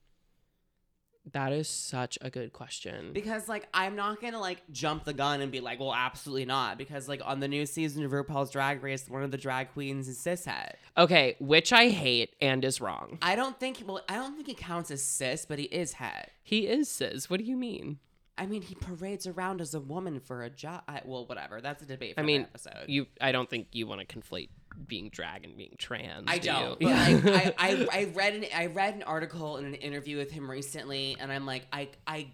[1.33, 3.11] that is such a good question.
[3.13, 6.77] Because like I'm not gonna like jump the gun and be like, well, absolutely not.
[6.77, 10.07] Because like on the new season of RuPaul's Drag Race, one of the drag queens
[10.07, 10.73] is cishet.
[10.97, 13.17] Okay, which I hate and is wrong.
[13.21, 16.31] I don't think well, I don't think he counts as cis, but he is het.
[16.43, 17.29] He is cis.
[17.29, 17.99] What do you mean?
[18.37, 20.83] I mean, he parades around as a woman for a job.
[21.05, 21.61] Well, whatever.
[21.61, 22.15] That's a debate.
[22.15, 22.85] For I mean, episode.
[22.87, 24.49] you I don't think you want to conflate
[24.87, 26.25] being drag and being trans.
[26.27, 26.81] I do don't.
[26.81, 26.87] you?
[26.87, 30.31] But like, I, I, I read an I read an article in an interview with
[30.31, 32.27] him recently, and I'm like, I I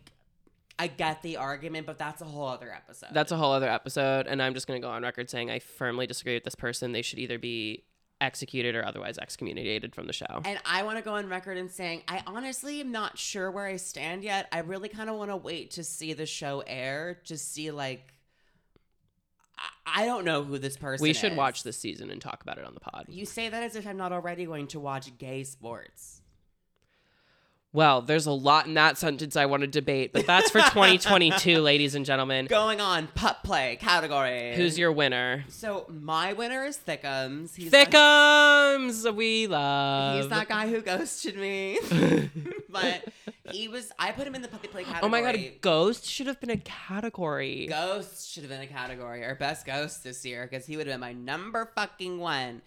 [0.80, 3.10] I get the argument, but that's a whole other episode.
[3.14, 6.08] That's a whole other episode, and I'm just gonna go on record saying I firmly
[6.08, 6.92] disagree with this person.
[6.92, 7.84] They should either be
[8.22, 10.42] executed or otherwise excommunicated from the show.
[10.46, 13.66] And I want to go on record and saying I honestly am not sure where
[13.66, 14.48] I stand yet.
[14.52, 18.14] I really kind of want to wait to see the show air to see like
[19.86, 20.96] I, don't know who this person.
[20.96, 21.02] Is.
[21.02, 21.38] We should is.
[21.38, 23.06] watch this season and talk about it on the pod.
[23.10, 26.21] You say that as if I'm not already going to watch gay sports.
[27.74, 31.60] Well, there's a lot in that sentence I want to debate, but that's for 2022,
[31.62, 32.48] ladies and gentlemen.
[32.48, 34.54] Going on pup play category.
[34.56, 35.46] Who's your winner?
[35.48, 37.56] So my winner is Thickums.
[37.56, 40.18] He's that- Thickums, we love.
[40.18, 41.80] He's that guy who ghosted me.
[42.70, 43.06] but
[43.50, 45.06] he was I put him in the puppy play category.
[45.06, 47.68] Oh my god, Ghost should have been a category.
[47.68, 49.24] Ghost should have been a category.
[49.24, 52.62] Our best ghost this year, because he would have been my number fucking one.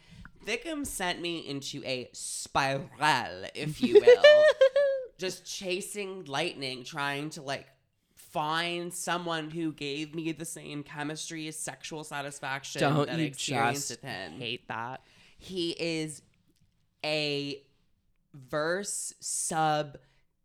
[0.44, 4.44] Thickum sent me into a spiral, if you will.
[5.18, 7.66] Just chasing lightning, trying to like
[8.14, 13.88] find someone who gave me the same chemistry, sexual satisfaction Don't that I you experienced
[13.88, 14.32] just with him.
[14.32, 15.02] hate that?
[15.38, 16.22] He is
[17.04, 17.62] a
[18.34, 19.98] verse sub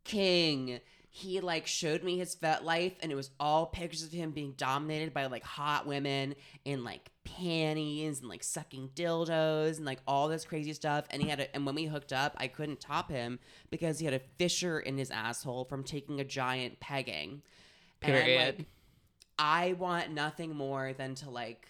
[0.04, 0.80] king.
[1.20, 5.14] He like showed me his FetLife, and it was all pictures of him being dominated
[5.14, 10.46] by like hot women in like panties and like sucking dildos and like all this
[10.46, 11.06] crazy stuff.
[11.10, 14.06] And he had a, and when we hooked up, I couldn't top him because he
[14.06, 17.42] had a fissure in his asshole from taking a giant pegging.
[18.00, 18.60] Period.
[18.60, 18.68] like,
[19.38, 21.68] I want nothing more than to like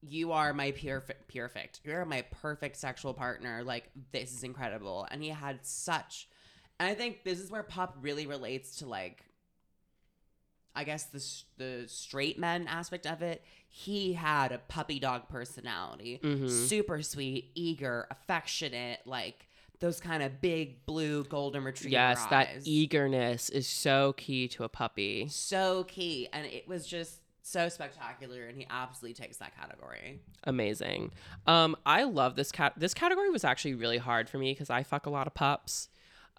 [0.00, 5.22] you are my perfect perfect you're my perfect sexual partner like this is incredible and
[5.24, 6.28] he had such
[6.80, 9.24] and i think this is where pop really relates to like
[10.74, 11.24] i guess the
[11.56, 16.48] the straight men aspect of it he had a puppy dog personality Mhm.
[16.68, 19.46] super sweet eager affectionate like
[19.80, 24.68] those kind of big blue golden retriever Yes, that eagerness is so key to a
[24.68, 25.28] puppy.
[25.30, 31.10] so key and it was just so spectacular and he absolutely takes that category Amazing.
[31.46, 32.72] Um, I love this cat.
[32.76, 35.88] This category was actually really hard for me because I fuck a lot of pups,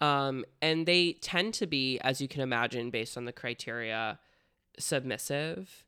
[0.00, 4.18] um, and they tend to be, as you can imagine, based on the criteria,
[4.78, 5.84] submissive.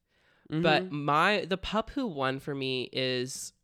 [0.51, 3.55] But my the pup who won for me is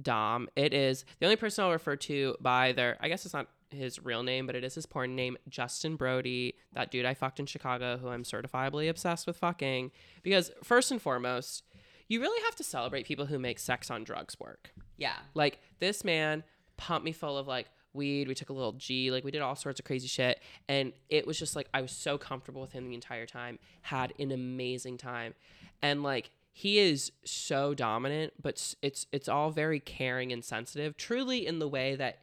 [0.00, 0.48] Dom.
[0.54, 2.96] It is the only person I'll refer to by their.
[3.00, 6.54] I guess it's not his real name, but it is his porn name, Justin Brody.
[6.74, 9.90] That dude I fucked in Chicago, who I'm certifiably obsessed with fucking.
[10.22, 11.64] Because first and foremost,
[12.08, 14.72] you really have to celebrate people who make sex on drugs work.
[14.96, 16.44] yeah Like this man
[16.76, 18.28] pumped me full of like weed.
[18.28, 20.40] We took a little G, like we did all sorts of crazy shit.
[20.68, 23.58] And it was just like I was so comfortable with him the entire time.
[23.82, 25.34] Had an amazing time.
[25.82, 31.46] And like he is so dominant, but it's it's all very caring and sensitive, truly
[31.46, 32.18] in the way that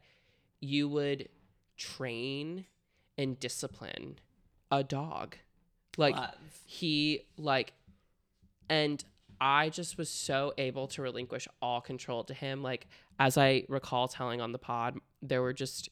[0.60, 1.28] you would
[1.76, 2.66] train
[3.16, 4.18] and discipline
[4.70, 5.36] a dog.
[5.96, 6.34] Like Love.
[6.66, 7.72] he like
[8.68, 9.02] and
[9.40, 12.62] I just was so able to relinquish all control to him.
[12.62, 12.86] Like,
[13.18, 15.88] as I recall telling on the pod, there were just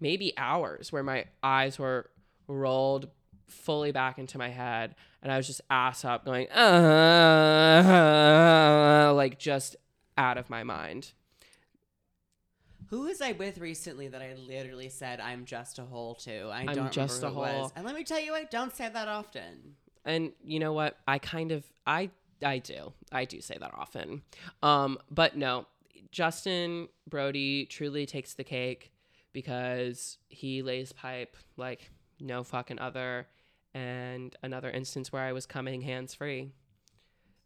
[0.00, 2.10] maybe hours where my eyes were
[2.48, 3.08] rolled
[3.46, 6.48] fully back into my head and I was just ass up going,
[7.82, 9.76] uh, like just
[10.16, 11.12] out of my mind.
[12.88, 16.48] Who was I with recently that I literally said I'm just a hole to?
[16.48, 17.60] I I'm don't just remember a who it was.
[17.70, 17.72] hole.
[17.76, 19.76] And let me tell you, I don't say that often.
[20.04, 20.98] And you know what?
[21.08, 22.10] I kind of I
[22.44, 22.92] I do.
[23.10, 24.22] I do say that often.
[24.62, 25.66] Um but no,
[26.12, 28.92] Justin Brody truly takes the cake
[29.32, 33.26] because he lays pipe like no fucking other
[33.74, 36.52] and another instance where I was coming hands free.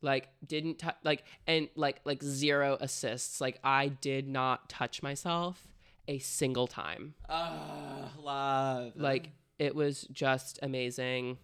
[0.02, 3.40] Like didn't like and like like zero assists.
[3.40, 5.66] Like I did not touch myself
[6.08, 8.92] a single time Oh, love.
[8.94, 11.38] like it was just amazing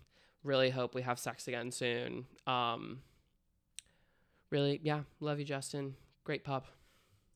[0.45, 3.01] really hope we have sex again soon um
[4.51, 6.67] really yeah love you justin great pup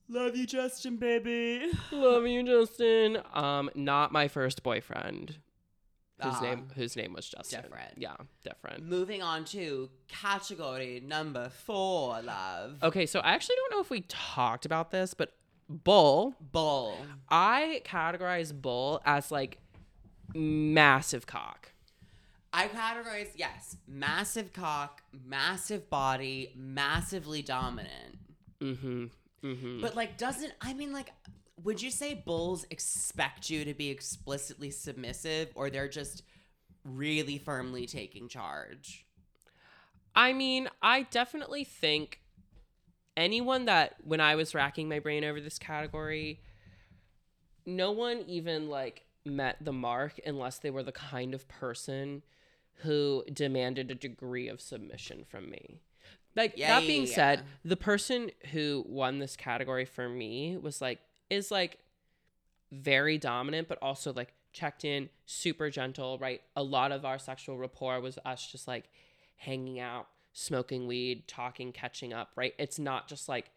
[0.09, 1.69] love you, Justin, baby.
[1.91, 5.37] love you justin um not my first boyfriend
[6.21, 7.93] whose Ah, name whose name was justin different.
[7.97, 12.77] yeah different Moving on to category number four, love.
[12.81, 15.33] okay so i actually don't know if we talked about this but
[15.69, 16.97] bull Bull.
[17.29, 19.57] i categorize bull as like
[20.33, 21.71] massive cock
[22.53, 28.17] I categorize, yes, massive cock, massive body, massively dominant.
[28.61, 29.05] mm-hmm
[29.43, 31.11] mm-hmm But like, doesn't I mean like,
[31.63, 36.23] would you say bulls expect you to be explicitly submissive, or they're just
[36.83, 39.05] really firmly taking charge?
[40.15, 42.21] I mean, I definitely think
[43.15, 46.41] anyone that when I was racking my brain over this category,
[47.65, 52.23] no one even like met the mark unless they were the kind of person
[52.81, 55.81] who demanded a degree of submission from me.
[56.37, 60.79] Like Yeah, that being yeah, said, the person who won this category for me was
[60.79, 61.79] like is like
[62.71, 66.41] very dominant, but also like checked in, super gentle, right?
[66.55, 68.85] A lot of our sexual rapport was us just like
[69.35, 72.53] hanging out, smoking weed, talking, catching up, right?
[72.57, 73.51] It's not just like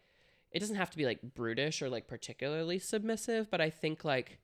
[0.51, 4.39] it doesn't have to be like brutish or like particularly submissive, but I think like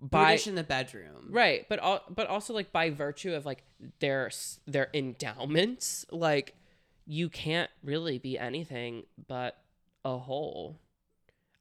[0.00, 1.28] by British in the bedroom.
[1.30, 3.62] right, but all, but also like by virtue of like
[4.00, 4.30] their
[4.66, 6.54] their endowments, like
[7.12, 9.58] you can't really be anything but
[10.02, 10.78] a hole.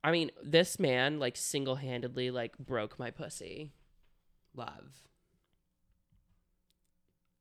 [0.01, 3.73] I mean, this man like single-handedly like broke my pussy.
[4.55, 5.09] Love.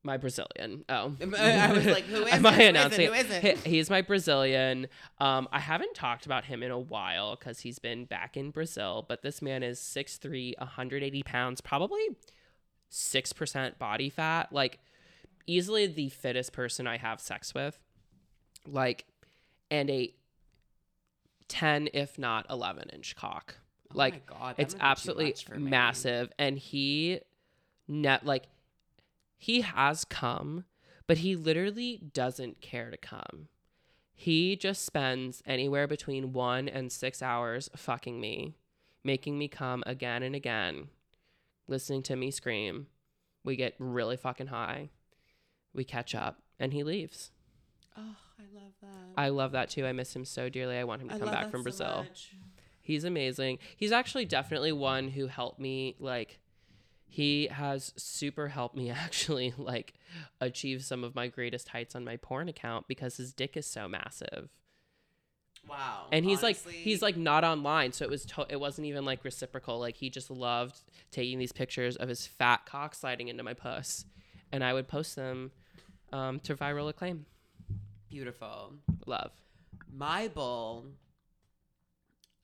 [0.03, 0.85] My Brazilian.
[0.89, 2.55] Oh, I was like, who is Am I it?
[2.55, 2.69] Is it?
[2.71, 3.59] announcing Who is it?
[3.61, 4.89] He- he's my Brazilian.
[5.19, 9.05] Um, I haven't talked about him in a while because he's been back in Brazil.
[9.09, 12.05] But this man is 6'3", 180 pounds, probably
[12.89, 14.53] six percent body fat.
[14.53, 14.81] Like
[15.47, 17.79] easily the fittest person I have sex with.
[18.67, 19.07] Like,
[19.71, 20.15] and a
[21.49, 23.57] ten, if not eleven inch cock.
[23.93, 25.71] Oh like God, it's might be too absolutely me.
[25.71, 26.33] massive.
[26.39, 27.21] And he
[27.89, 28.45] net like
[29.37, 30.65] he has come
[31.11, 33.49] but he literally doesn't care to come.
[34.15, 38.55] He just spends anywhere between one and six hours fucking me
[39.03, 40.87] making me come again and again
[41.67, 42.87] listening to me scream.
[43.43, 44.91] We get really fucking high.
[45.75, 47.33] We catch up and he leaves.
[47.99, 49.21] Oh, I love that.
[49.21, 51.31] i love that too i miss him so dearly i want him to I come
[51.31, 52.33] back from so brazil much.
[52.83, 53.59] He's amazing.
[53.77, 56.41] He's actually definitely one who helped me like
[57.07, 59.95] he has super helped me actually like
[60.41, 63.87] achieve some of my greatest heights on my porn account because his dick is so
[63.87, 64.49] massive.
[65.69, 66.07] Wow.
[66.11, 69.05] And he's honestly, like he's like not online, so it was to- it wasn't even
[69.05, 69.79] like reciprocal.
[69.79, 74.05] Like he just loved taking these pictures of his fat cock sliding into my puss,
[74.51, 75.53] and I would post them
[76.13, 77.27] um, to viral acclaim.
[78.11, 78.75] Beautiful.
[79.07, 79.31] Love.
[79.93, 80.87] My bull.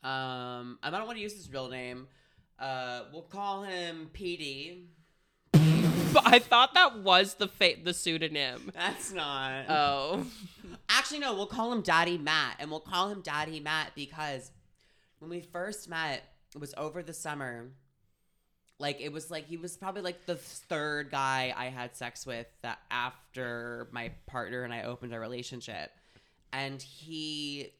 [0.03, 2.07] Um, I don't want to use his real name.
[2.59, 4.85] Uh, we'll call him PD.
[5.53, 8.71] But I thought that was the fa- the pseudonym.
[8.73, 9.65] That's not.
[9.69, 10.27] Oh.
[10.89, 12.57] Actually, no, we'll call him Daddy Matt.
[12.61, 14.53] And we'll call him Daddy Matt because
[15.19, 16.23] when we first met,
[16.55, 17.67] it was over the summer.
[18.79, 22.47] Like, it was like, he was probably like the third guy I had sex with
[22.63, 25.91] that after my partner and I opened a relationship.
[26.53, 27.73] And he,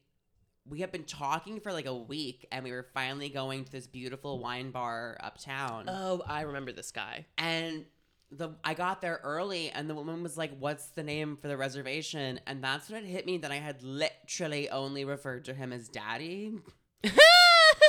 [0.67, 3.87] we had been talking for like a week and we were finally going to this
[3.87, 7.25] beautiful wine bar uptown Oh, I remember this guy.
[7.37, 7.85] and
[8.29, 11.55] the I got there early and the woman was like, "What's the name for the
[11.55, 15.71] reservation?" And that's when it hit me that I had literally only referred to him
[15.71, 16.59] as Daddy.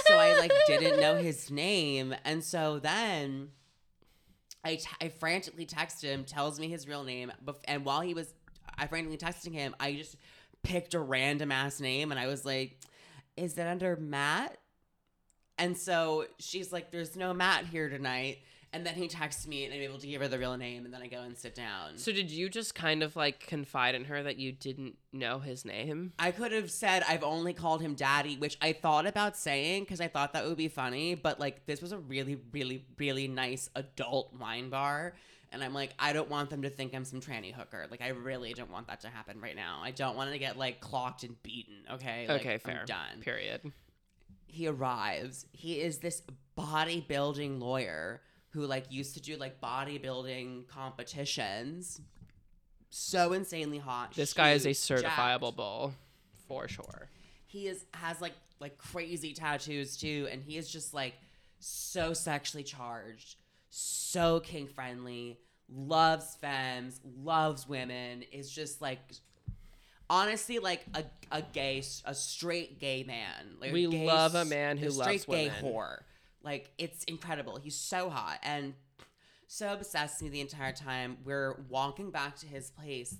[0.09, 3.51] so I like didn't know his name, and so then
[4.65, 7.33] I, t- I frantically texted him, tells me his real name,
[7.67, 8.33] and while he was
[8.77, 10.17] I frantically texting him, I just
[10.63, 12.79] picked a random ass name, and I was like,
[13.37, 14.59] "Is that under Matt?"
[15.59, 18.39] And so she's like, "There's no Matt here tonight."
[18.73, 20.93] And then he texts me, and I'm able to give her the real name, and
[20.93, 21.97] then I go and sit down.
[21.97, 25.65] So did you just kind of like confide in her that you didn't know his
[25.65, 26.13] name?
[26.19, 30.03] I could have said I've only called him daddy, which I thought about saying because
[30.03, 31.15] I thought that would be funny.
[31.15, 35.15] But like, this was a really, really, really nice adult wine bar.
[35.51, 37.87] And I'm like, I don't want them to think I'm some tranny hooker.
[37.91, 39.81] Like, I really don't want that to happen right now.
[39.83, 41.77] I don't want to get like clocked and beaten.
[41.91, 42.27] Okay.
[42.29, 42.85] Like, okay, I'm fair.
[42.87, 43.21] done.
[43.23, 43.73] Period.
[44.47, 45.47] He arrives.
[45.53, 46.23] He is this
[46.59, 52.01] bodybuilding lawyer who like used to do like bodybuilding competitions.
[52.91, 54.15] So insanely hot.
[54.15, 55.05] This guy is a huge, jacked.
[55.05, 55.93] certifiable bull,
[56.47, 57.09] for sure.
[57.47, 61.15] he is has like like crazy tattoos too and he is just like
[61.61, 63.37] so sexually charged
[63.71, 65.39] so kink friendly
[65.71, 68.99] loves femmes loves women is just like
[70.11, 74.77] honestly like a, a gay a straight gay man like We gay love a man
[74.79, 75.75] who a straight loves gay women.
[75.75, 75.99] whore
[76.43, 77.59] like it's incredible.
[77.59, 78.75] He's so hot and
[79.47, 81.19] so obsessed with me the entire time.
[81.25, 83.17] We're walking back to his place.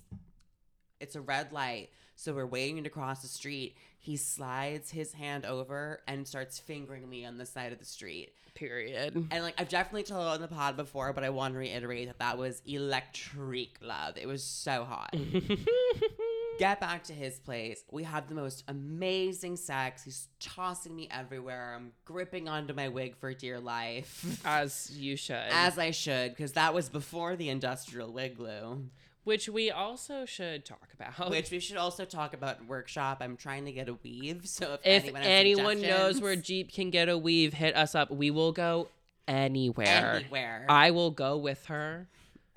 [0.99, 3.77] It's a red light so we're waiting to cross the street.
[3.97, 8.33] He slides his hand over and starts fingering me on the side of the street.
[8.55, 9.15] Period.
[9.31, 12.19] and like i've definitely told on the pod before but i want to reiterate that
[12.19, 14.17] that was electric love.
[14.17, 15.15] It was so hot
[16.59, 21.73] get back to his place we have the most amazing sex he's tossing me everywhere
[21.75, 25.35] i'm gripping onto my wig for dear life As you should.
[25.51, 28.89] as i should because that was before the industrial wig glue
[29.25, 31.29] which we also should talk about.
[31.29, 33.17] Which we should also talk about in workshop.
[33.21, 36.71] I'm trying to get a weave, so if, if anyone, has anyone knows where Jeep
[36.71, 38.09] can get a weave, hit us up.
[38.09, 38.87] We will go
[39.27, 40.15] anywhere.
[40.15, 42.07] anywhere, I will go with her.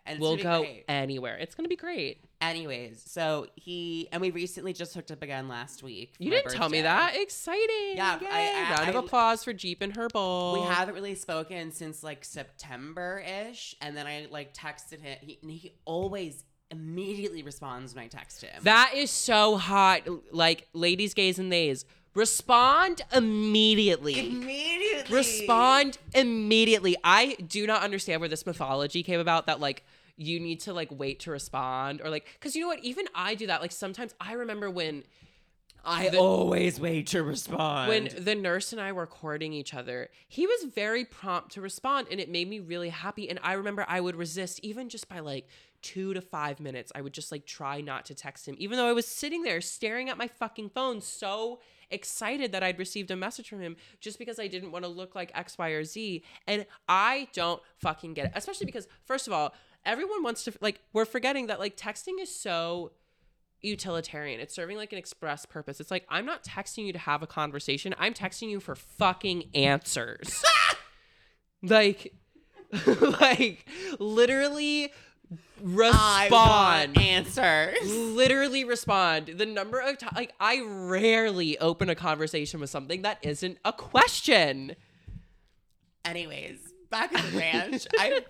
[0.07, 0.84] and We'll go great.
[0.88, 1.36] anywhere.
[1.36, 2.18] It's gonna be great.
[2.43, 6.14] Anyways, so he and we recently just hooked up again last week.
[6.18, 7.14] You didn't tell me that.
[7.16, 7.95] Exciting.
[7.95, 8.26] Yeah, Yay.
[8.28, 10.55] I- I- Round of I- applause for Jeep and her bowl.
[10.55, 15.18] We haven't really spoken since like September ish, and then I like texted him.
[15.22, 18.61] He, and he always immediately responds when I text him.
[18.64, 20.03] That is so hot.
[20.32, 21.84] Like, ladies, gays, and theys,
[22.14, 24.18] respond immediately.
[24.18, 26.97] immediately respond immediately.
[27.05, 29.84] I do not understand where this mythology came about that like
[30.22, 33.34] you need to like wait to respond or like cuz you know what even I
[33.34, 35.04] do that like sometimes I remember when
[35.84, 37.88] I always wait to respond.
[37.88, 42.06] when the nurse and I were courting each other, he was very prompt to respond
[42.10, 43.28] and it made me really happy.
[43.28, 45.48] And I remember I would resist even just by like
[45.82, 46.92] two to five minutes.
[46.94, 49.60] I would just like try not to text him, even though I was sitting there
[49.60, 51.60] staring at my fucking phone, so
[51.90, 55.14] excited that I'd received a message from him just because I didn't want to look
[55.14, 56.22] like X, Y, or Z.
[56.46, 59.52] And I don't fucking get it, especially because, first of all,
[59.85, 62.93] everyone wants to, like, we're forgetting that like texting is so
[63.62, 64.41] utilitarian.
[64.41, 65.80] It's serving like an express purpose.
[65.80, 67.95] It's like I'm not texting you to have a conversation.
[67.99, 70.43] I'm texting you for fucking answers.
[71.62, 72.12] like
[72.87, 73.66] like
[73.99, 74.93] literally
[75.62, 76.99] respond.
[76.99, 77.78] answers.
[77.85, 79.28] literally respond.
[79.37, 83.72] The number of times like I rarely open a conversation with something that isn't a
[83.72, 84.74] question.
[86.05, 88.20] Anyways, back at the ranch, I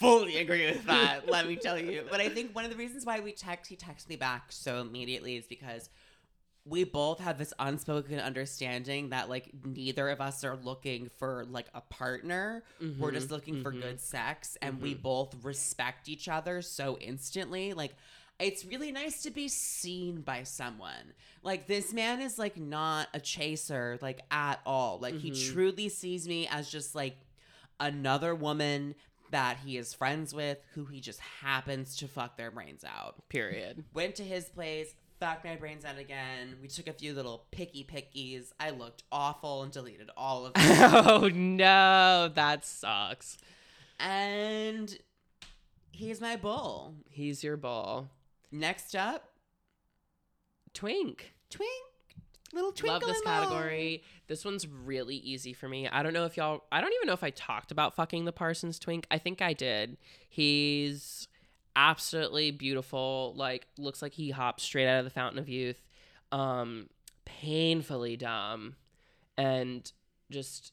[0.00, 1.28] fully agree with that.
[1.28, 2.02] Let me tell you.
[2.10, 4.80] But I think one of the reasons why we text, he texts me back so
[4.80, 5.88] immediately is because
[6.64, 11.66] we both have this unspoken understanding that like neither of us are looking for like
[11.74, 12.64] a partner.
[12.82, 13.00] Mm-hmm.
[13.00, 13.82] We're just looking for mm-hmm.
[13.82, 15.02] good sex, and we mm-hmm.
[15.02, 17.74] both respect each other so instantly.
[17.74, 17.94] Like.
[18.40, 21.12] It's really nice to be seen by someone.
[21.42, 25.00] Like this man is like not a chaser like at all.
[25.00, 27.16] Like he truly sees me as just like
[27.80, 28.94] another woman
[29.30, 33.28] that he is friends with who he just happens to fuck their brains out.
[33.28, 33.84] Period.
[33.92, 36.56] Went to his place, fucked my brains out again.
[36.62, 38.52] We took a few little picky pickies.
[38.58, 40.64] I looked awful and deleted all of them.
[41.06, 43.36] oh no, that sucks.
[44.00, 44.96] and
[45.92, 46.94] he's my bull.
[47.10, 48.08] He's your bull.
[48.50, 49.24] Next up,
[50.72, 51.34] Twink.
[51.50, 51.70] twink.
[52.54, 53.44] Little twinkle Love this in my eye.
[53.44, 54.02] category.
[54.26, 55.86] This one's really easy for me.
[55.86, 58.32] I don't know if y'all I don't even know if I talked about fucking the
[58.32, 59.06] Parsons twink.
[59.10, 59.96] I think I did.
[60.30, 61.28] He's
[61.76, 63.34] absolutely beautiful.
[63.36, 65.82] Like looks like he hops straight out of the fountain of youth.
[66.32, 66.88] Um
[67.24, 68.76] painfully dumb
[69.36, 69.90] and
[70.30, 70.72] just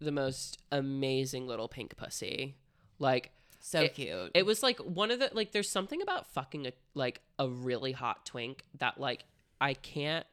[0.00, 2.54] the most amazing little pink pussy.
[3.00, 4.30] Like So it- cute.
[4.34, 7.92] it was like one of the like there's something about fucking a like a really
[7.92, 9.24] hot twink that like
[9.60, 10.24] I can't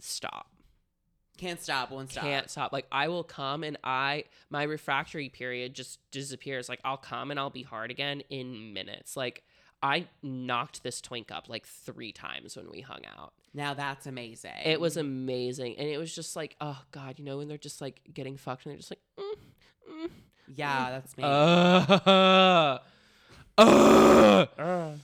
[0.00, 0.48] stop.
[1.36, 2.24] Can't stop, won't stop.
[2.24, 2.72] Can't stop.
[2.72, 6.68] Like I will come and I my refractory period just disappears.
[6.68, 9.16] Like I'll come and I'll be hard again in minutes.
[9.16, 9.42] Like
[9.82, 13.34] I knocked this twink up like 3 times when we hung out.
[13.52, 14.52] Now that's amazing.
[14.64, 17.82] It was amazing and it was just like, oh god, you know when they're just
[17.82, 20.10] like getting fucked and they're just like mm,
[20.54, 21.24] Yeah, that's me.
[21.26, 22.78] uh,
[23.58, 24.96] uh,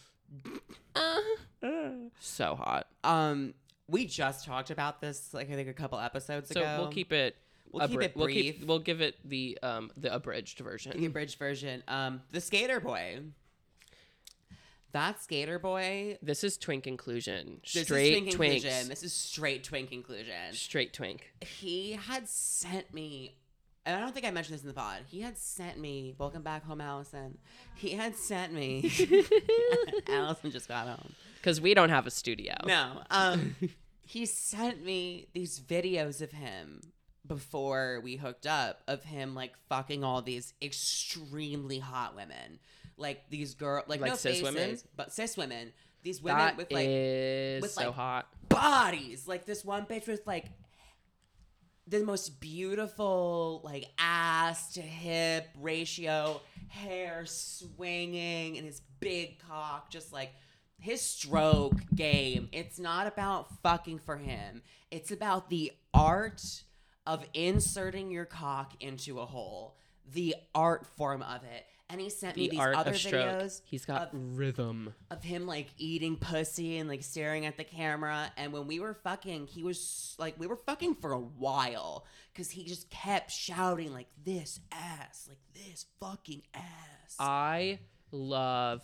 [2.20, 2.86] so hot.
[3.05, 3.55] um,
[3.93, 6.76] we just talked about this like I think a couple episodes So ago.
[6.80, 7.36] we'll keep it.
[7.70, 8.66] We'll keep abri- it We'll, keep, brief.
[8.68, 10.99] we'll give it the um the abridged version.
[10.99, 11.82] the abridged version.
[11.86, 13.20] Um, the Skater Boy.
[14.93, 16.18] That Skater Boy.
[16.20, 17.61] This is twink inclusion.
[17.72, 18.55] This Straight is twink twinks.
[18.57, 18.88] inclusion.
[18.88, 20.53] This is straight twink inclusion.
[20.53, 21.32] Straight twink.
[21.40, 23.36] He had sent me.
[23.86, 24.99] And I don't think I mentioned this in the pod.
[25.09, 26.14] He had sent me.
[26.18, 27.38] Welcome back home, Allison.
[27.74, 28.93] He had sent me.
[30.09, 31.14] Allison just got home.
[31.36, 32.55] Because we don't have a studio.
[32.66, 33.03] No.
[33.11, 33.57] Um,
[34.05, 36.81] he sent me these videos of him
[37.27, 42.59] before we hooked up of him like fucking all these extremely hot women,
[42.97, 44.79] like these girl, like, Like no cis faces, women?
[44.97, 45.73] but cis women.
[46.03, 48.27] These women That with like is with, so like, hot.
[48.49, 50.47] bodies, like this one bitch with like
[51.87, 60.13] the most beautiful like ass to hip ratio, hair swinging, and his big cock just
[60.13, 60.33] like
[60.83, 62.49] his stroke game.
[62.53, 64.62] It's not about fucking for him.
[64.91, 66.64] It's about the art
[67.07, 69.76] of inserting your cock into a hole.
[70.12, 71.66] The art form of it.
[71.89, 74.95] And he sent me The these other videos He's got of rhythm.
[75.11, 78.33] of him like eating pussy and like staring at the camera.
[78.37, 82.51] And when we were fucking, he was like, we were fucking for a while because
[82.51, 87.16] he just kept shouting like this ass, like this fucking ass.
[87.20, 87.78] I
[88.11, 88.83] love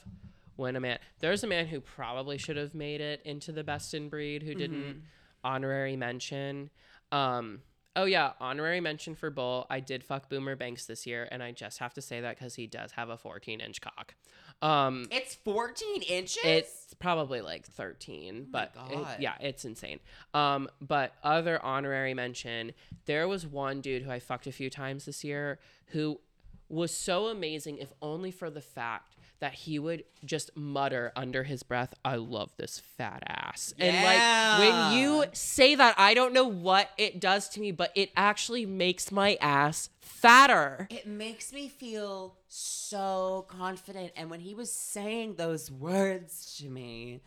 [0.59, 0.98] when a man.
[1.20, 4.54] There's a man who probably should have made it into the best in breed who
[4.54, 4.98] didn't Mm-hmm.
[5.44, 6.70] honorary mention.
[7.12, 7.62] Um.
[7.96, 9.66] Oh yeah, honorary mention for Bull.
[9.70, 12.54] I did fuck Boomer Banks this year, and I just have to say that because
[12.54, 14.14] he does have a 14 inch cock.
[14.62, 16.38] Um, It's 14 inches?
[16.44, 19.98] it's probably like 13, but it- yeah, it's insane.
[20.34, 22.72] Um, but other honorary mention,
[23.06, 26.20] there was one dude who I fucked a few times this year who
[26.68, 31.62] was so amazing, if only for the fact that he would just mutter under his
[31.62, 33.72] breath, I love this fat ass.
[33.78, 37.93] And like when you say that, I don't know what it does to me, but
[37.95, 40.89] it actually makes my ass fatter.
[40.91, 44.12] It makes me feel so confident.
[44.16, 47.22] And when he was saying those words to me,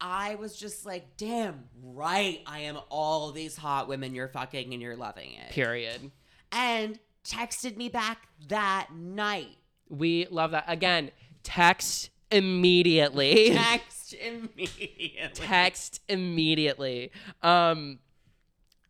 [0.00, 2.42] I was just like, damn, right.
[2.46, 5.50] I am all these hot women you're fucking and you're loving it.
[5.50, 6.10] Period.
[6.52, 9.56] And texted me back that night.
[9.88, 10.64] We love that.
[10.68, 11.10] Again,
[11.42, 13.50] text immediately.
[13.54, 15.30] Text immediately.
[15.34, 17.10] text immediately.
[17.42, 17.98] Um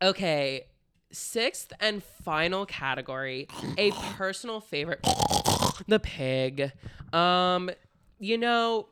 [0.03, 0.67] okay,
[1.11, 5.01] sixth and final category, a personal favorite,
[5.89, 6.73] the pig.
[7.13, 7.71] Um
[8.21, 8.89] you know,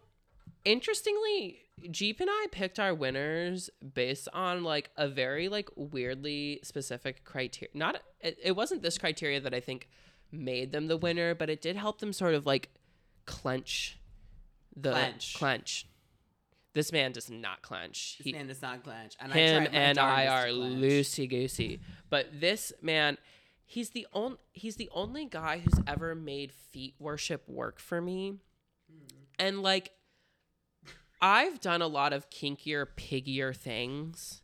[0.65, 1.59] interestingly,
[1.91, 7.71] Jeep and I picked our winners based on like a very like weirdly specific criteria.
[7.75, 9.89] Not it, it wasn't this criteria that I think
[10.33, 12.71] made them the winner, but it did help them sort of like
[13.27, 13.99] clench
[14.77, 15.35] the Clench.
[15.35, 15.87] clench.
[16.75, 18.19] This man does not clench.
[18.19, 19.17] This He, man does not clench.
[19.19, 21.81] And him I and I are loosey goosey.
[22.11, 23.17] But this man,
[23.65, 28.35] he's the only he's the only guy who's ever made feet worship work for me.
[28.91, 29.17] Hmm.
[29.39, 29.93] And like
[31.23, 34.43] I've done a lot of kinkier, piggier things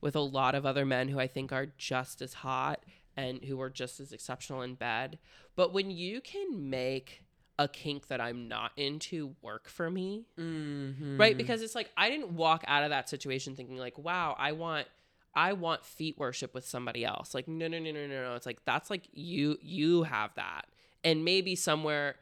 [0.00, 2.84] with a lot of other men who I think are just as hot
[3.16, 5.18] and who are just as exceptional in bed.
[5.56, 7.24] But when you can make
[7.62, 11.18] a kink that I'm not into work for me, mm-hmm.
[11.18, 11.36] right?
[11.36, 14.86] Because it's like I didn't walk out of that situation thinking like, "Wow, I want."
[15.34, 17.34] I want feet worship with somebody else.
[17.34, 18.34] Like, no, no, no, no, no, no.
[18.34, 20.66] It's like that's like you you have that.
[21.04, 22.16] And maybe somewhere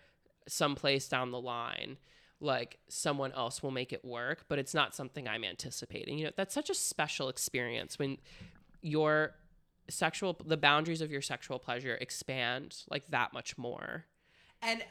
[0.46, 1.96] someplace down the line,
[2.40, 6.18] like someone else will make it work, but it's not something I'm anticipating.
[6.18, 8.18] You know, that's such a special experience when
[8.80, 9.34] your
[9.88, 14.06] sexual the boundaries of your sexual pleasure expand like that much more.
[14.62, 14.82] And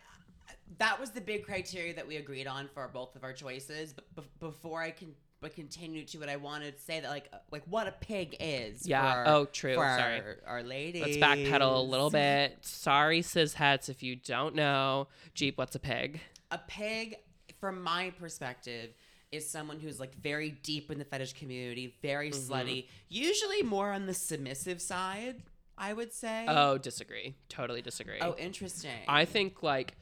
[0.77, 3.93] that was the big criteria that we agreed on for both of our choices.
[3.93, 7.29] But b- before I can but continue to it, I wanted to say that like
[7.31, 8.85] uh, like what a pig is.
[8.87, 9.23] Yeah.
[9.27, 9.75] Oh, true.
[9.75, 10.19] For Sorry.
[10.19, 11.01] Our, our ladies.
[11.01, 12.57] Let's backpedal a little bit.
[12.61, 15.07] Sorry, cis hets, if you don't know.
[15.33, 16.19] Jeep, what's a pig?
[16.51, 17.15] A pig,
[17.59, 18.89] from my perspective,
[19.31, 22.51] is someone who's like very deep in the fetish community, very Mm-hmm.
[22.53, 25.41] slutty, usually more on the submissive side.
[25.81, 26.45] I would say.
[26.49, 27.35] Oh, disagree.
[27.47, 28.17] Totally disagree.
[28.19, 28.91] Oh, interesting.
[29.07, 29.95] I think like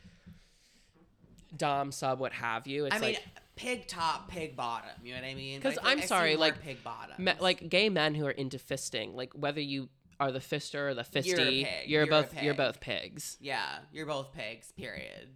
[1.56, 2.86] Dom sub, what have you.
[2.86, 3.24] It's I mean, like
[3.56, 4.90] pig top, pig bottom.
[5.04, 5.60] You know what I mean?
[5.60, 7.24] because I feel I'm see sorry, more like, pig bottom.
[7.24, 9.90] me, like gay men who are into fisting, like whether you
[10.20, 11.66] are the fister or the fisty, You're a pig.
[11.66, 12.58] you're You're a both you're pig.
[12.58, 13.38] both pigs.
[13.40, 14.72] yeah, you're both pigs.
[14.72, 15.30] Period.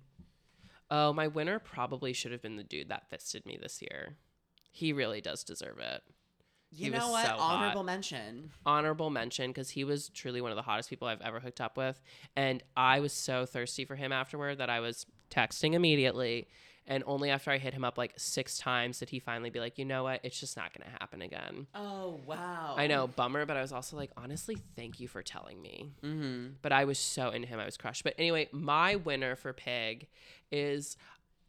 [0.89, 4.18] Oh, my winner probably should have been the dude that fisted me this year.
[4.72, 6.01] He really does deserve it.
[6.74, 7.26] You He was know what?
[7.26, 7.39] so hot.
[7.39, 8.51] Honorable mention.
[8.66, 11.78] honorable mention because he was truly one of the hottest people I've ever hooked up
[11.78, 12.01] with.
[12.36, 16.47] And I was so thirsty for him afterward that I was texting immediately.
[16.88, 19.77] And only after I hit him up like six times did he finally be like,
[19.77, 20.19] you know what?
[20.23, 21.67] It's just not going to happen again.
[21.75, 22.75] Oh wow.
[22.77, 25.91] I know, bummer, but I was also like, honestly, thank you for telling me.
[26.03, 26.53] Mm-hmm.
[26.61, 28.03] But I was so into him, I was crushed.
[28.03, 30.07] But anyway, my winner for Pig
[30.51, 30.97] is,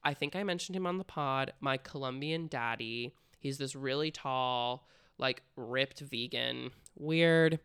[0.05, 3.14] I think I mentioned him on the pod, my Colombian daddy.
[3.39, 4.87] He's this really tall,
[5.18, 6.70] like ripped vegan.
[6.97, 7.59] Weird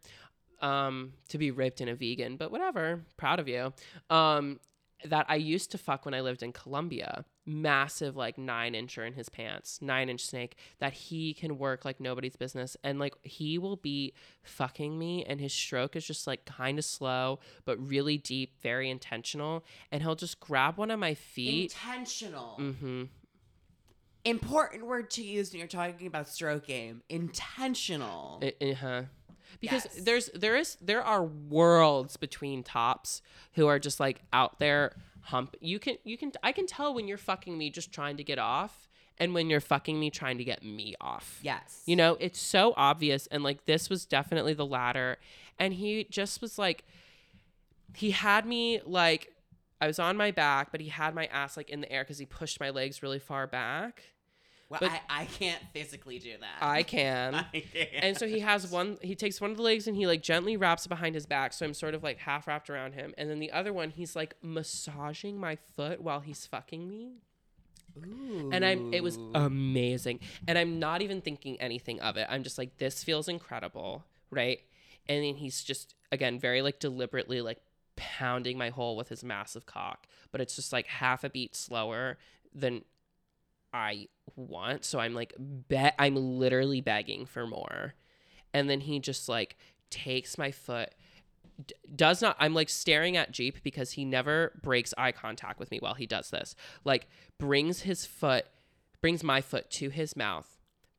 [0.61, 3.01] um, to be ripped in a vegan, but whatever.
[3.18, 3.74] Proud of you.
[4.09, 4.59] Um,
[5.06, 7.26] that I used to fuck when I lived in Colombia.
[7.45, 12.00] Massive, like nine incher in his pants, nine inch snake that he can work like
[12.00, 12.76] nobody's business.
[12.84, 16.86] And like he will be fucking me, and his stroke is just like kind of
[16.86, 19.64] slow, but really deep, very intentional.
[19.91, 21.74] And he'll just grab one of my feet.
[21.74, 22.58] Intentional.
[22.60, 23.04] Mm-hmm.
[24.26, 27.02] Important word to use when you're talking about stroke game.
[27.08, 28.43] Intentional.
[28.43, 29.02] Uh huh.
[29.60, 30.04] Because Yes.
[30.04, 33.22] there's there is there are worlds between tops
[33.54, 35.56] who are just like out there hump.
[35.62, 38.39] You can you can I can tell when you're fucking me just trying to get
[38.39, 38.88] off,
[39.18, 41.39] and when you're fucking me trying to get me off.
[41.41, 41.82] yes.
[41.86, 43.28] You know, it's so obvious.
[43.28, 45.18] And like, this was definitely the latter.
[45.60, 46.84] And he just was like,
[47.95, 49.34] he had me like,
[49.82, 52.20] I was on my back, but he had my ass like in the air because
[52.20, 54.04] he pushed my legs really far back.
[54.70, 56.57] Well, but- I, I can't physically do that.
[56.61, 57.36] I can.
[57.36, 57.89] I can't.
[57.93, 60.57] And so he has one, he takes one of the legs and he like gently
[60.57, 61.53] wraps it behind his back.
[61.53, 63.13] So I'm sort of like half wrapped around him.
[63.18, 67.13] And then the other one, he's like massaging my foot while he's fucking me.
[67.97, 68.49] Ooh.
[68.51, 70.20] And I'm it was amazing.
[70.47, 72.28] And I'm not even thinking anything of it.
[72.30, 74.59] I'm just like, this feels incredible, right?
[75.07, 77.59] And then he's just again very like deliberately like
[77.95, 82.18] pounding my hole with his massive cock, but it's just like half a beat slower
[82.53, 82.84] than
[83.78, 84.84] I want.
[84.84, 87.93] So I'm like, bet I'm literally begging for more.
[88.53, 89.55] And then he just like
[89.91, 90.89] takes my foot,
[91.65, 95.69] d- does not, I'm like staring at Jeep because he never breaks eye contact with
[95.69, 96.55] me while he does this.
[96.84, 97.07] Like,
[97.38, 98.45] brings his foot,
[98.99, 100.57] brings my foot to his mouth,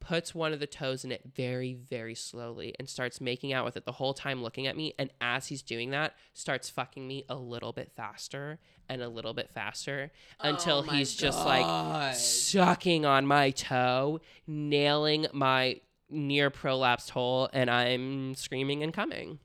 [0.09, 3.77] puts one of the toes in it very, very slowly and starts making out with
[3.77, 4.95] it the whole time looking at me.
[4.99, 9.35] And as he's doing that, starts fucking me a little bit faster and a little
[9.35, 17.11] bit faster until Oh he's just like sucking on my toe, nailing my near prolapsed
[17.11, 19.41] hole, and I'm screaming and coming.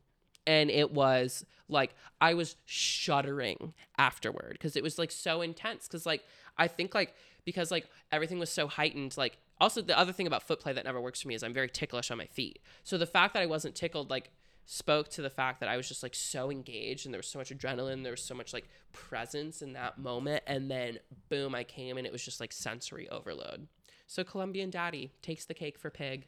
[0.48, 5.90] And it was like I was shuddering afterward because it was like so intense.
[5.90, 6.24] Because like
[6.58, 9.18] I think like because like everything was so heightened.
[9.18, 11.54] Like also the other thing about foot play that never works for me is I'm
[11.54, 12.60] very ticklish on my feet.
[12.84, 14.30] So the fact that I wasn't tickled like
[14.66, 17.40] spoke to the fact that I was just like so engaged and there was so
[17.40, 21.00] much adrenaline, there was so much like presence in that moment, and then
[21.30, 23.68] boom, I came and it was just like sensory overload.
[24.08, 26.28] So Colombian Daddy takes the cake for pig.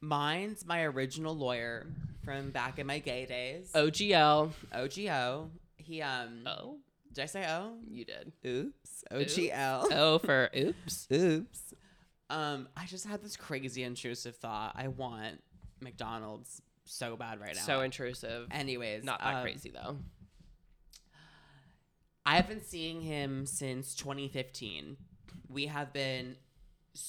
[0.00, 1.86] Mine's my original lawyer
[2.24, 3.70] from back in my gay days.
[3.74, 4.52] OGL.
[4.74, 5.48] OGO.
[5.76, 6.42] He um.
[6.46, 6.76] Oh,
[7.12, 7.74] Did I say O?
[7.88, 8.32] you did.
[8.46, 9.04] Oops.
[9.10, 9.86] OGL.
[9.92, 11.08] Oh for oops.
[11.12, 11.74] Oops.
[12.28, 14.74] Um, I just had this crazy intrusive thought.
[14.76, 15.42] I want
[15.80, 17.62] McDonald's so bad right now.
[17.62, 18.48] So intrusive.
[18.50, 19.96] anyways, Not that um, crazy though.
[22.24, 24.96] I have been seeing him since 2015.
[25.48, 26.36] We have been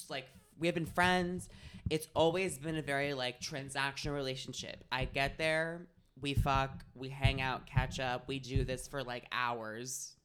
[0.09, 0.28] like
[0.59, 1.49] we have been friends.
[1.89, 4.84] It's always been a very like transactional relationship.
[4.91, 5.88] I get there,
[6.22, 10.16] we fuck, we hang out, catch up, we do this for like hours.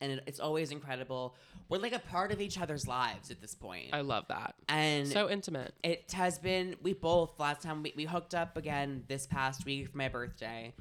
[0.00, 1.34] And it, it's always incredible.
[1.68, 3.90] We're like a part of each other's lives at this point.
[3.92, 4.54] I love that.
[4.68, 5.74] and So intimate.
[5.82, 9.88] it has been we both last time we, we hooked up again this past week
[9.90, 10.74] for my birthday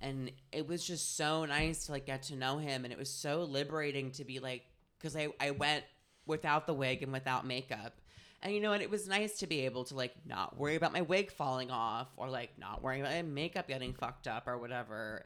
[0.00, 3.08] and it was just so nice to like get to know him and it was
[3.10, 4.62] so liberating to be like
[4.98, 5.84] because I, I went
[6.26, 8.00] without the wig and without makeup
[8.42, 10.92] and you know and it was nice to be able to like not worry about
[10.92, 14.58] my wig falling off or like not worrying about my makeup getting fucked up or
[14.58, 15.24] whatever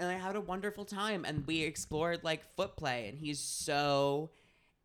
[0.00, 4.30] and I had a wonderful time and we explored like foot play and he's so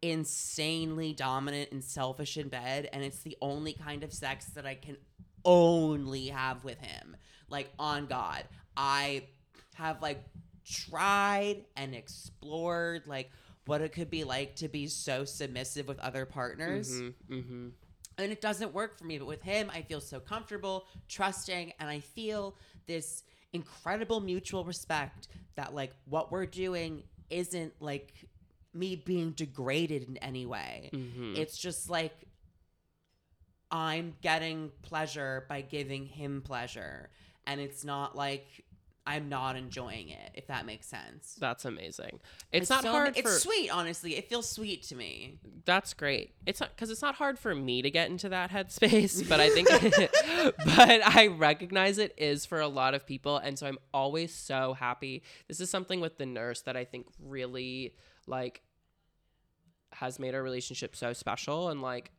[0.02, 4.76] insanely dominant and selfish in bed and it's the only kind of sex that I
[4.76, 4.98] can
[5.44, 7.16] only have with him
[7.50, 8.44] like on god
[8.78, 9.24] I
[9.76, 10.24] have like
[10.66, 13.32] tried and explored like
[13.66, 17.68] what it could be like to be so submissive with other partners Mm-hmm, mm-hmm.
[18.18, 21.90] and it doesn't work for me but with him i feel so comfortable trusting and
[21.90, 22.56] i feel
[22.88, 23.24] this
[23.56, 28.14] incredible mutual respect that like what we're doing isn't like
[28.74, 31.38] me being degraded in any way Mhm.
[31.38, 32.14] it's just like
[33.72, 37.10] i'm getting pleasure by giving him pleasure
[37.48, 38.65] and it's not like
[39.08, 42.20] i'm not enjoying it if that makes sense That's amazing.
[42.52, 46.34] It's, not so- hard it's for sweet honestly it feels sweet to me That's great.
[46.46, 49.50] It's not because it's not hard for me to get into that headspace, but I
[49.50, 49.68] think,
[50.66, 54.74] but I recognize it is for a lot of people, and so I'm always so
[54.74, 55.24] happy.
[55.48, 57.96] This is something with the nurse that I think really
[58.28, 58.62] like
[59.94, 62.12] has made our relationship so special, and like,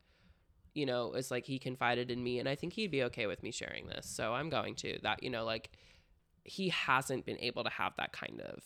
[0.73, 3.43] you know, it's like he confided in me, and I think he'd be okay with
[3.43, 5.23] me sharing this, so I'm going to that.
[5.23, 5.69] You know, like
[6.47, 8.63] he hasn't been able to have that kind of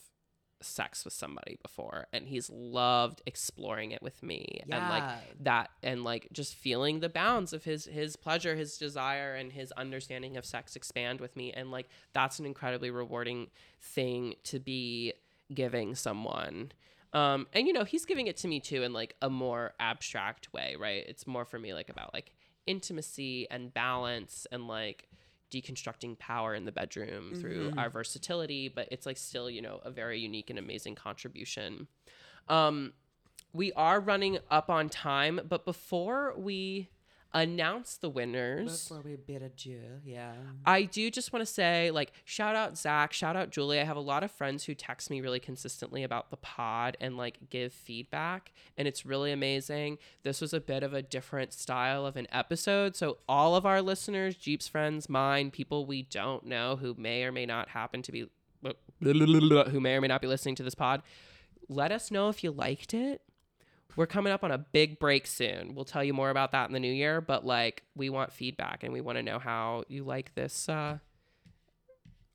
[0.63, 5.03] sex with somebody before and he's loved exploring it with me and like
[5.39, 9.71] that and like just feeling the bounds of his his pleasure his desire and his
[9.73, 13.47] understanding of sex expand with me and like that's an incredibly rewarding
[13.81, 15.13] thing to be
[15.53, 16.71] giving someone.
[17.13, 20.53] Um and you know he's giving it to me too in like a more abstract
[20.53, 21.03] way right?
[21.07, 22.33] It's more for me like about like
[22.67, 25.07] intimacy and balance and like
[25.51, 29.91] deconstructing power in the bedroom through our versatility but it's like still you know a
[29.91, 31.87] very unique and amazing contribution.
[32.49, 32.93] Um
[33.53, 36.89] we are running up on time but before we
[37.33, 40.33] announce the winners before we bid adieu yeah
[40.65, 43.79] I do just want to say, like, shout out Zach, shout out Julie.
[43.79, 47.17] I have a lot of friends who text me really consistently about the pod and
[47.17, 49.97] like give feedback, and it's really amazing.
[50.23, 52.95] This was a bit of a different style of an episode.
[52.95, 57.31] So, all of our listeners, Jeep's friends, mine, people we don't know who may or
[57.31, 58.29] may not happen to be,
[59.69, 61.01] who may or may not be listening to this pod,
[61.67, 63.21] let us know if you liked it
[63.95, 65.75] we're coming up on a big break soon.
[65.75, 68.83] We'll tell you more about that in the new year, but like we want feedback
[68.83, 70.99] and we want to know how you like this uh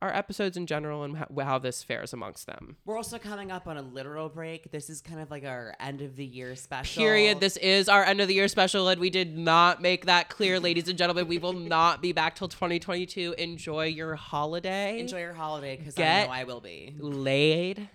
[0.02, 2.76] our episodes in general and how, how this fares amongst them.
[2.84, 4.70] We're also coming up on a literal break.
[4.70, 7.02] This is kind of like our end of the year special.
[7.02, 7.40] Period.
[7.40, 10.60] This is our end of the year special, and we did not make that clear,
[10.68, 11.26] ladies and gentlemen.
[11.28, 13.36] We will not be back till 2022.
[13.38, 15.00] Enjoy your holiday.
[15.00, 16.94] Enjoy your holiday because I know I will be.
[16.98, 17.88] laid.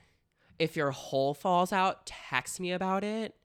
[0.58, 3.36] If your hole falls out, text me about it.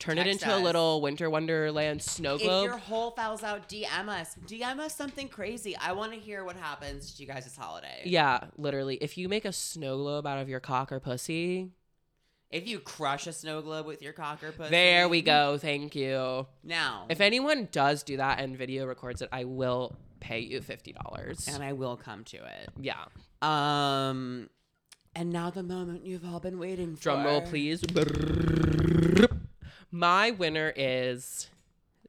[0.00, 2.64] Turn it Text into a little winter wonderland snow globe.
[2.64, 4.34] If your hole fouls out, DM us.
[4.46, 5.76] DM us something crazy.
[5.76, 8.00] I want to hear what happens to you guys this holiday.
[8.06, 8.96] Yeah, literally.
[8.96, 11.72] If you make a snow globe out of your cock or pussy,
[12.50, 14.70] If you crush a snow globe with your cock or pussy.
[14.70, 15.58] there we go.
[15.58, 16.46] Thank you.
[16.64, 17.04] Now.
[17.10, 21.46] If anyone does do that and video records it, I will pay you fifty dollars.
[21.46, 22.70] and I will come to it.
[22.80, 23.04] Yeah.
[23.42, 24.48] Um,
[25.14, 27.02] and now the moment you've all been waiting for.
[27.02, 27.82] Drum roll, please.
[29.90, 31.50] My winner is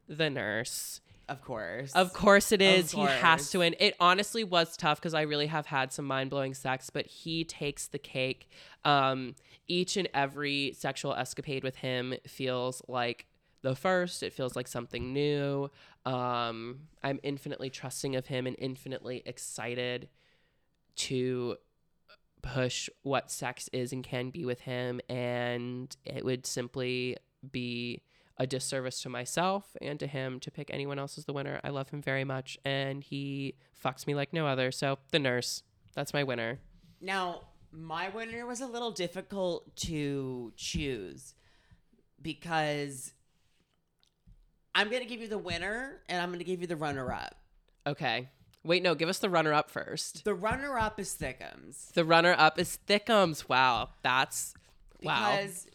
[0.07, 1.01] the nurse.
[1.29, 1.93] Of course.
[1.93, 2.85] Of course it is.
[2.85, 2.91] Is.
[2.91, 3.75] He has to win.
[3.79, 7.45] It honestly was tough because I really have had some mind blowing sex, but he
[7.45, 8.49] takes the cake.
[8.83, 9.35] Um,
[9.67, 13.27] each and every sexual escapade with him feels like
[13.61, 14.23] the first.
[14.23, 15.71] It feels like something new.
[16.05, 20.09] Um, I'm infinitely trusting of him and infinitely excited
[20.97, 21.55] to
[22.41, 24.99] push what sex is and can be with him.
[25.07, 27.17] And it would simply
[27.49, 28.01] be
[28.37, 31.59] a disservice to myself and to him to pick anyone else as the winner.
[31.63, 34.71] I love him very much, and he fucks me like no other.
[34.71, 35.63] So, the nurse,
[35.93, 36.59] that's my winner.
[36.99, 41.35] Now, my winner was a little difficult to choose
[42.21, 43.13] because
[44.75, 47.11] I'm going to give you the winner and I'm going to give you the runner
[47.11, 47.35] up.
[47.87, 48.29] Okay.
[48.63, 50.23] Wait, no, give us the runner up first.
[50.23, 51.91] The runner up is Thickums.
[51.93, 53.49] The runner up is Thickums.
[53.49, 54.53] Wow, that's
[55.01, 55.35] wow.
[55.35, 55.67] Because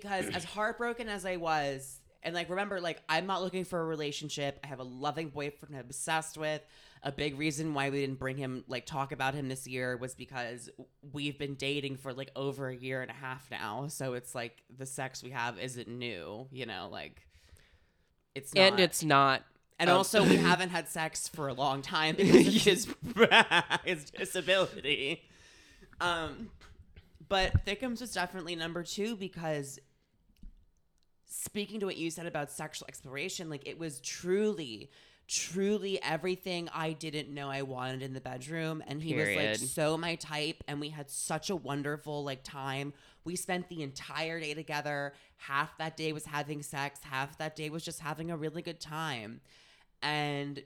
[0.00, 3.84] because as heartbroken as I was, and like remember, like I'm not looking for a
[3.84, 4.58] relationship.
[4.64, 6.62] I have a loving boyfriend I'm obsessed with.
[7.02, 10.14] A big reason why we didn't bring him like talk about him this year was
[10.14, 10.70] because
[11.12, 13.88] we've been dating for like over a year and a half now.
[13.88, 17.26] So it's like the sex we have isn't new, you know, like
[18.34, 18.62] it's not.
[18.62, 19.42] and it's not.
[19.78, 22.94] And um, also, we haven't had sex for a long time because of his,
[23.84, 25.22] his disability.
[26.00, 26.50] Um,
[27.28, 29.78] but Thickums was definitely number two because
[31.26, 34.90] speaking to what you said about sexual exploration, like it was truly,
[35.26, 38.82] truly everything I didn't know I wanted in the bedroom.
[38.86, 42.92] And he was like so my type, and we had such a wonderful like time.
[43.24, 45.14] We spent the entire day together.
[45.36, 48.80] Half that day was having sex, half that day was just having a really good
[48.80, 49.40] time.
[50.02, 50.62] And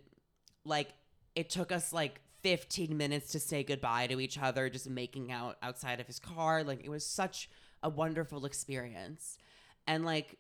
[0.65, 0.89] like
[1.35, 5.57] it took us like 15 minutes to say goodbye to each other, just making out
[5.63, 6.63] outside of his car.
[6.65, 7.51] Like it was such
[7.83, 9.39] a wonderful experience.
[9.87, 10.39] And like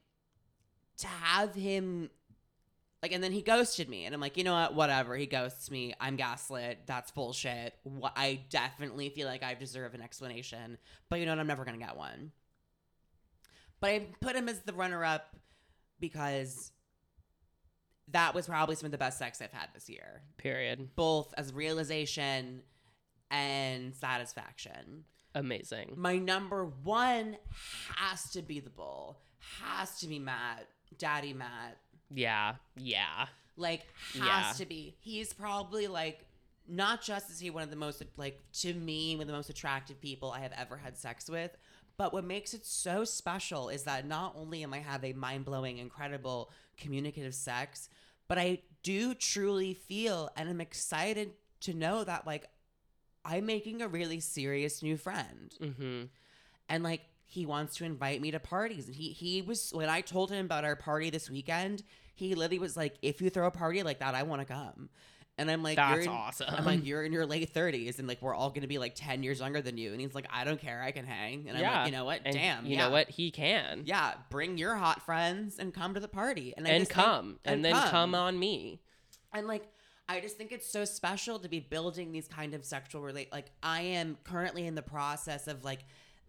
[0.98, 2.10] to have him
[3.02, 4.74] like and then he ghosted me and i'm like you know what?
[4.74, 5.16] Whatever.
[5.16, 5.94] He ghosts me.
[6.00, 6.80] I'm gaslit.
[6.86, 7.74] That's bullshit.
[7.84, 10.78] Wh- i definitely feel like i deserve an explanation
[11.08, 11.40] but you know what?
[11.40, 12.32] I'm never gonna get one.
[13.80, 15.36] But i put him as the runner-up
[16.00, 16.72] because
[18.12, 20.94] that was probably some of the best sex i've had this year Period.
[20.96, 22.62] both as realization
[23.30, 25.04] and satisfaction
[25.34, 25.92] Amazing.
[25.96, 27.36] my number one
[27.96, 29.18] has to be the bull
[29.62, 30.66] has to be matt
[30.98, 31.76] daddy matt
[32.10, 32.54] Yeah.
[32.76, 33.26] Yeah.
[33.56, 34.52] like has Yeah.
[34.56, 36.24] to be he's probably like
[36.66, 39.50] not just is he one of the most like to me one of the most
[39.50, 41.56] attractive people i have ever had sex with
[41.98, 45.78] but what makes it so special is that not only am i having a mind-blowing
[45.78, 47.88] incredible communicative sex
[48.28, 52.46] but i do truly feel and i'm excited to know that like
[53.24, 55.54] i'm making a really serious new friend.
[55.60, 56.02] Mm-hmm.
[56.68, 58.86] and like he wants to invite me to parties.
[58.86, 61.82] And he he was when i told him about our party this weekend
[62.14, 64.88] he literally was like if you throw a party like that i want to come
[65.38, 66.46] and i'm like That's in, awesome.
[66.54, 69.22] i'm like you're in your late 30s and like we're all gonna be like 10
[69.22, 71.62] years younger than you and he's like i don't care i can hang and i'm
[71.62, 71.78] yeah.
[71.78, 72.84] like you know what And damn You yeah.
[72.86, 73.08] know what?
[73.10, 73.82] He can.
[73.86, 77.04] yeah bring your hot friends and come to the party and I And just think-
[77.06, 77.38] come.
[77.44, 78.80] and, then come on me.
[79.32, 79.66] and like
[80.10, 83.50] I just think it's so special to be building these kind of sexual relate like
[83.62, 85.80] I am currently in the process of like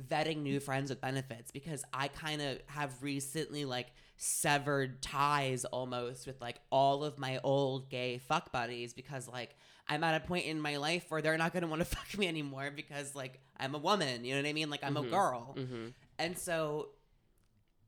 [0.09, 3.87] vetting new friends with benefits because I kind of have recently like
[4.21, 9.55] severed ties almost with like all of my old gay fuck buddies because like
[9.87, 12.17] I'm at a point in my life where they're not going to want to fuck
[12.17, 14.69] me anymore because like I'm a woman, you know what I mean?
[14.69, 15.55] Like I'm a girl.
[15.57, 15.87] Mm-hmm.
[16.19, 16.89] And so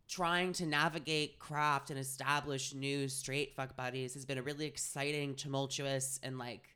[0.08, 5.36] trying to navigate craft and establish new straight fuck buddies has been a really exciting,
[5.36, 6.76] tumultuous, and like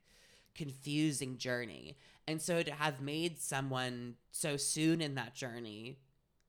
[0.54, 1.96] confusing journey.
[2.28, 5.96] And so to have made someone so soon in that journey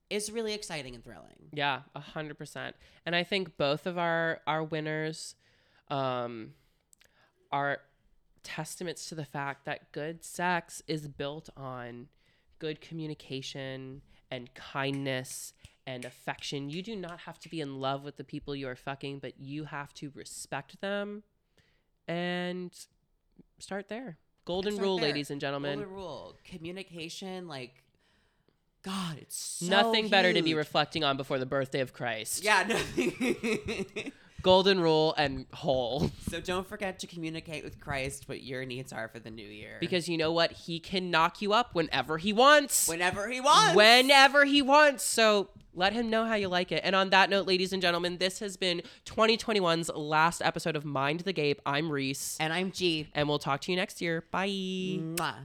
[0.10, 1.50] is really exciting and thrilling.
[1.52, 2.76] Yeah, a hundred percent.
[3.06, 5.36] And I think both of our our winners
[5.90, 6.54] um
[7.52, 7.80] are
[8.44, 12.08] testaments to the fact that good sex is built on
[12.60, 14.02] good communication
[14.32, 15.54] and kindness
[15.86, 16.70] and affection.
[16.70, 19.40] You do not have to be in love with the people you are fucking, but
[19.40, 21.24] you have to respect them
[22.08, 22.72] and
[23.60, 24.18] start there.
[24.46, 25.10] Golden Start rule, there.
[25.10, 25.80] ladies and gentlemen.
[25.80, 26.36] Golden rule.
[26.46, 27.84] Communication, like,
[28.84, 32.44] God, it's so Nothing better to be reflecting on before the birthday of Christ.
[32.44, 34.12] Yeah, nothing.
[34.44, 36.12] Golden rule and whole.
[36.30, 39.78] so don't forget to communicate with Christ what your needs are for the new year.
[39.80, 40.52] Because you know what?
[40.52, 42.88] He can knock you up whenever he wants.
[42.88, 43.76] whenever he wants.
[43.76, 45.04] Whenever he wants.
[45.04, 46.82] So let him know how you like it.
[46.84, 51.22] And on that note, ladies and gentlemen, this has been 2021's last episode of Mind
[51.22, 51.60] the Gape.
[51.66, 52.38] I'm Reese.
[52.40, 53.08] And I'm G.
[53.16, 54.24] And we'll talk to you next year.
[54.32, 54.48] Bye.
[54.48, 55.36] Mwah.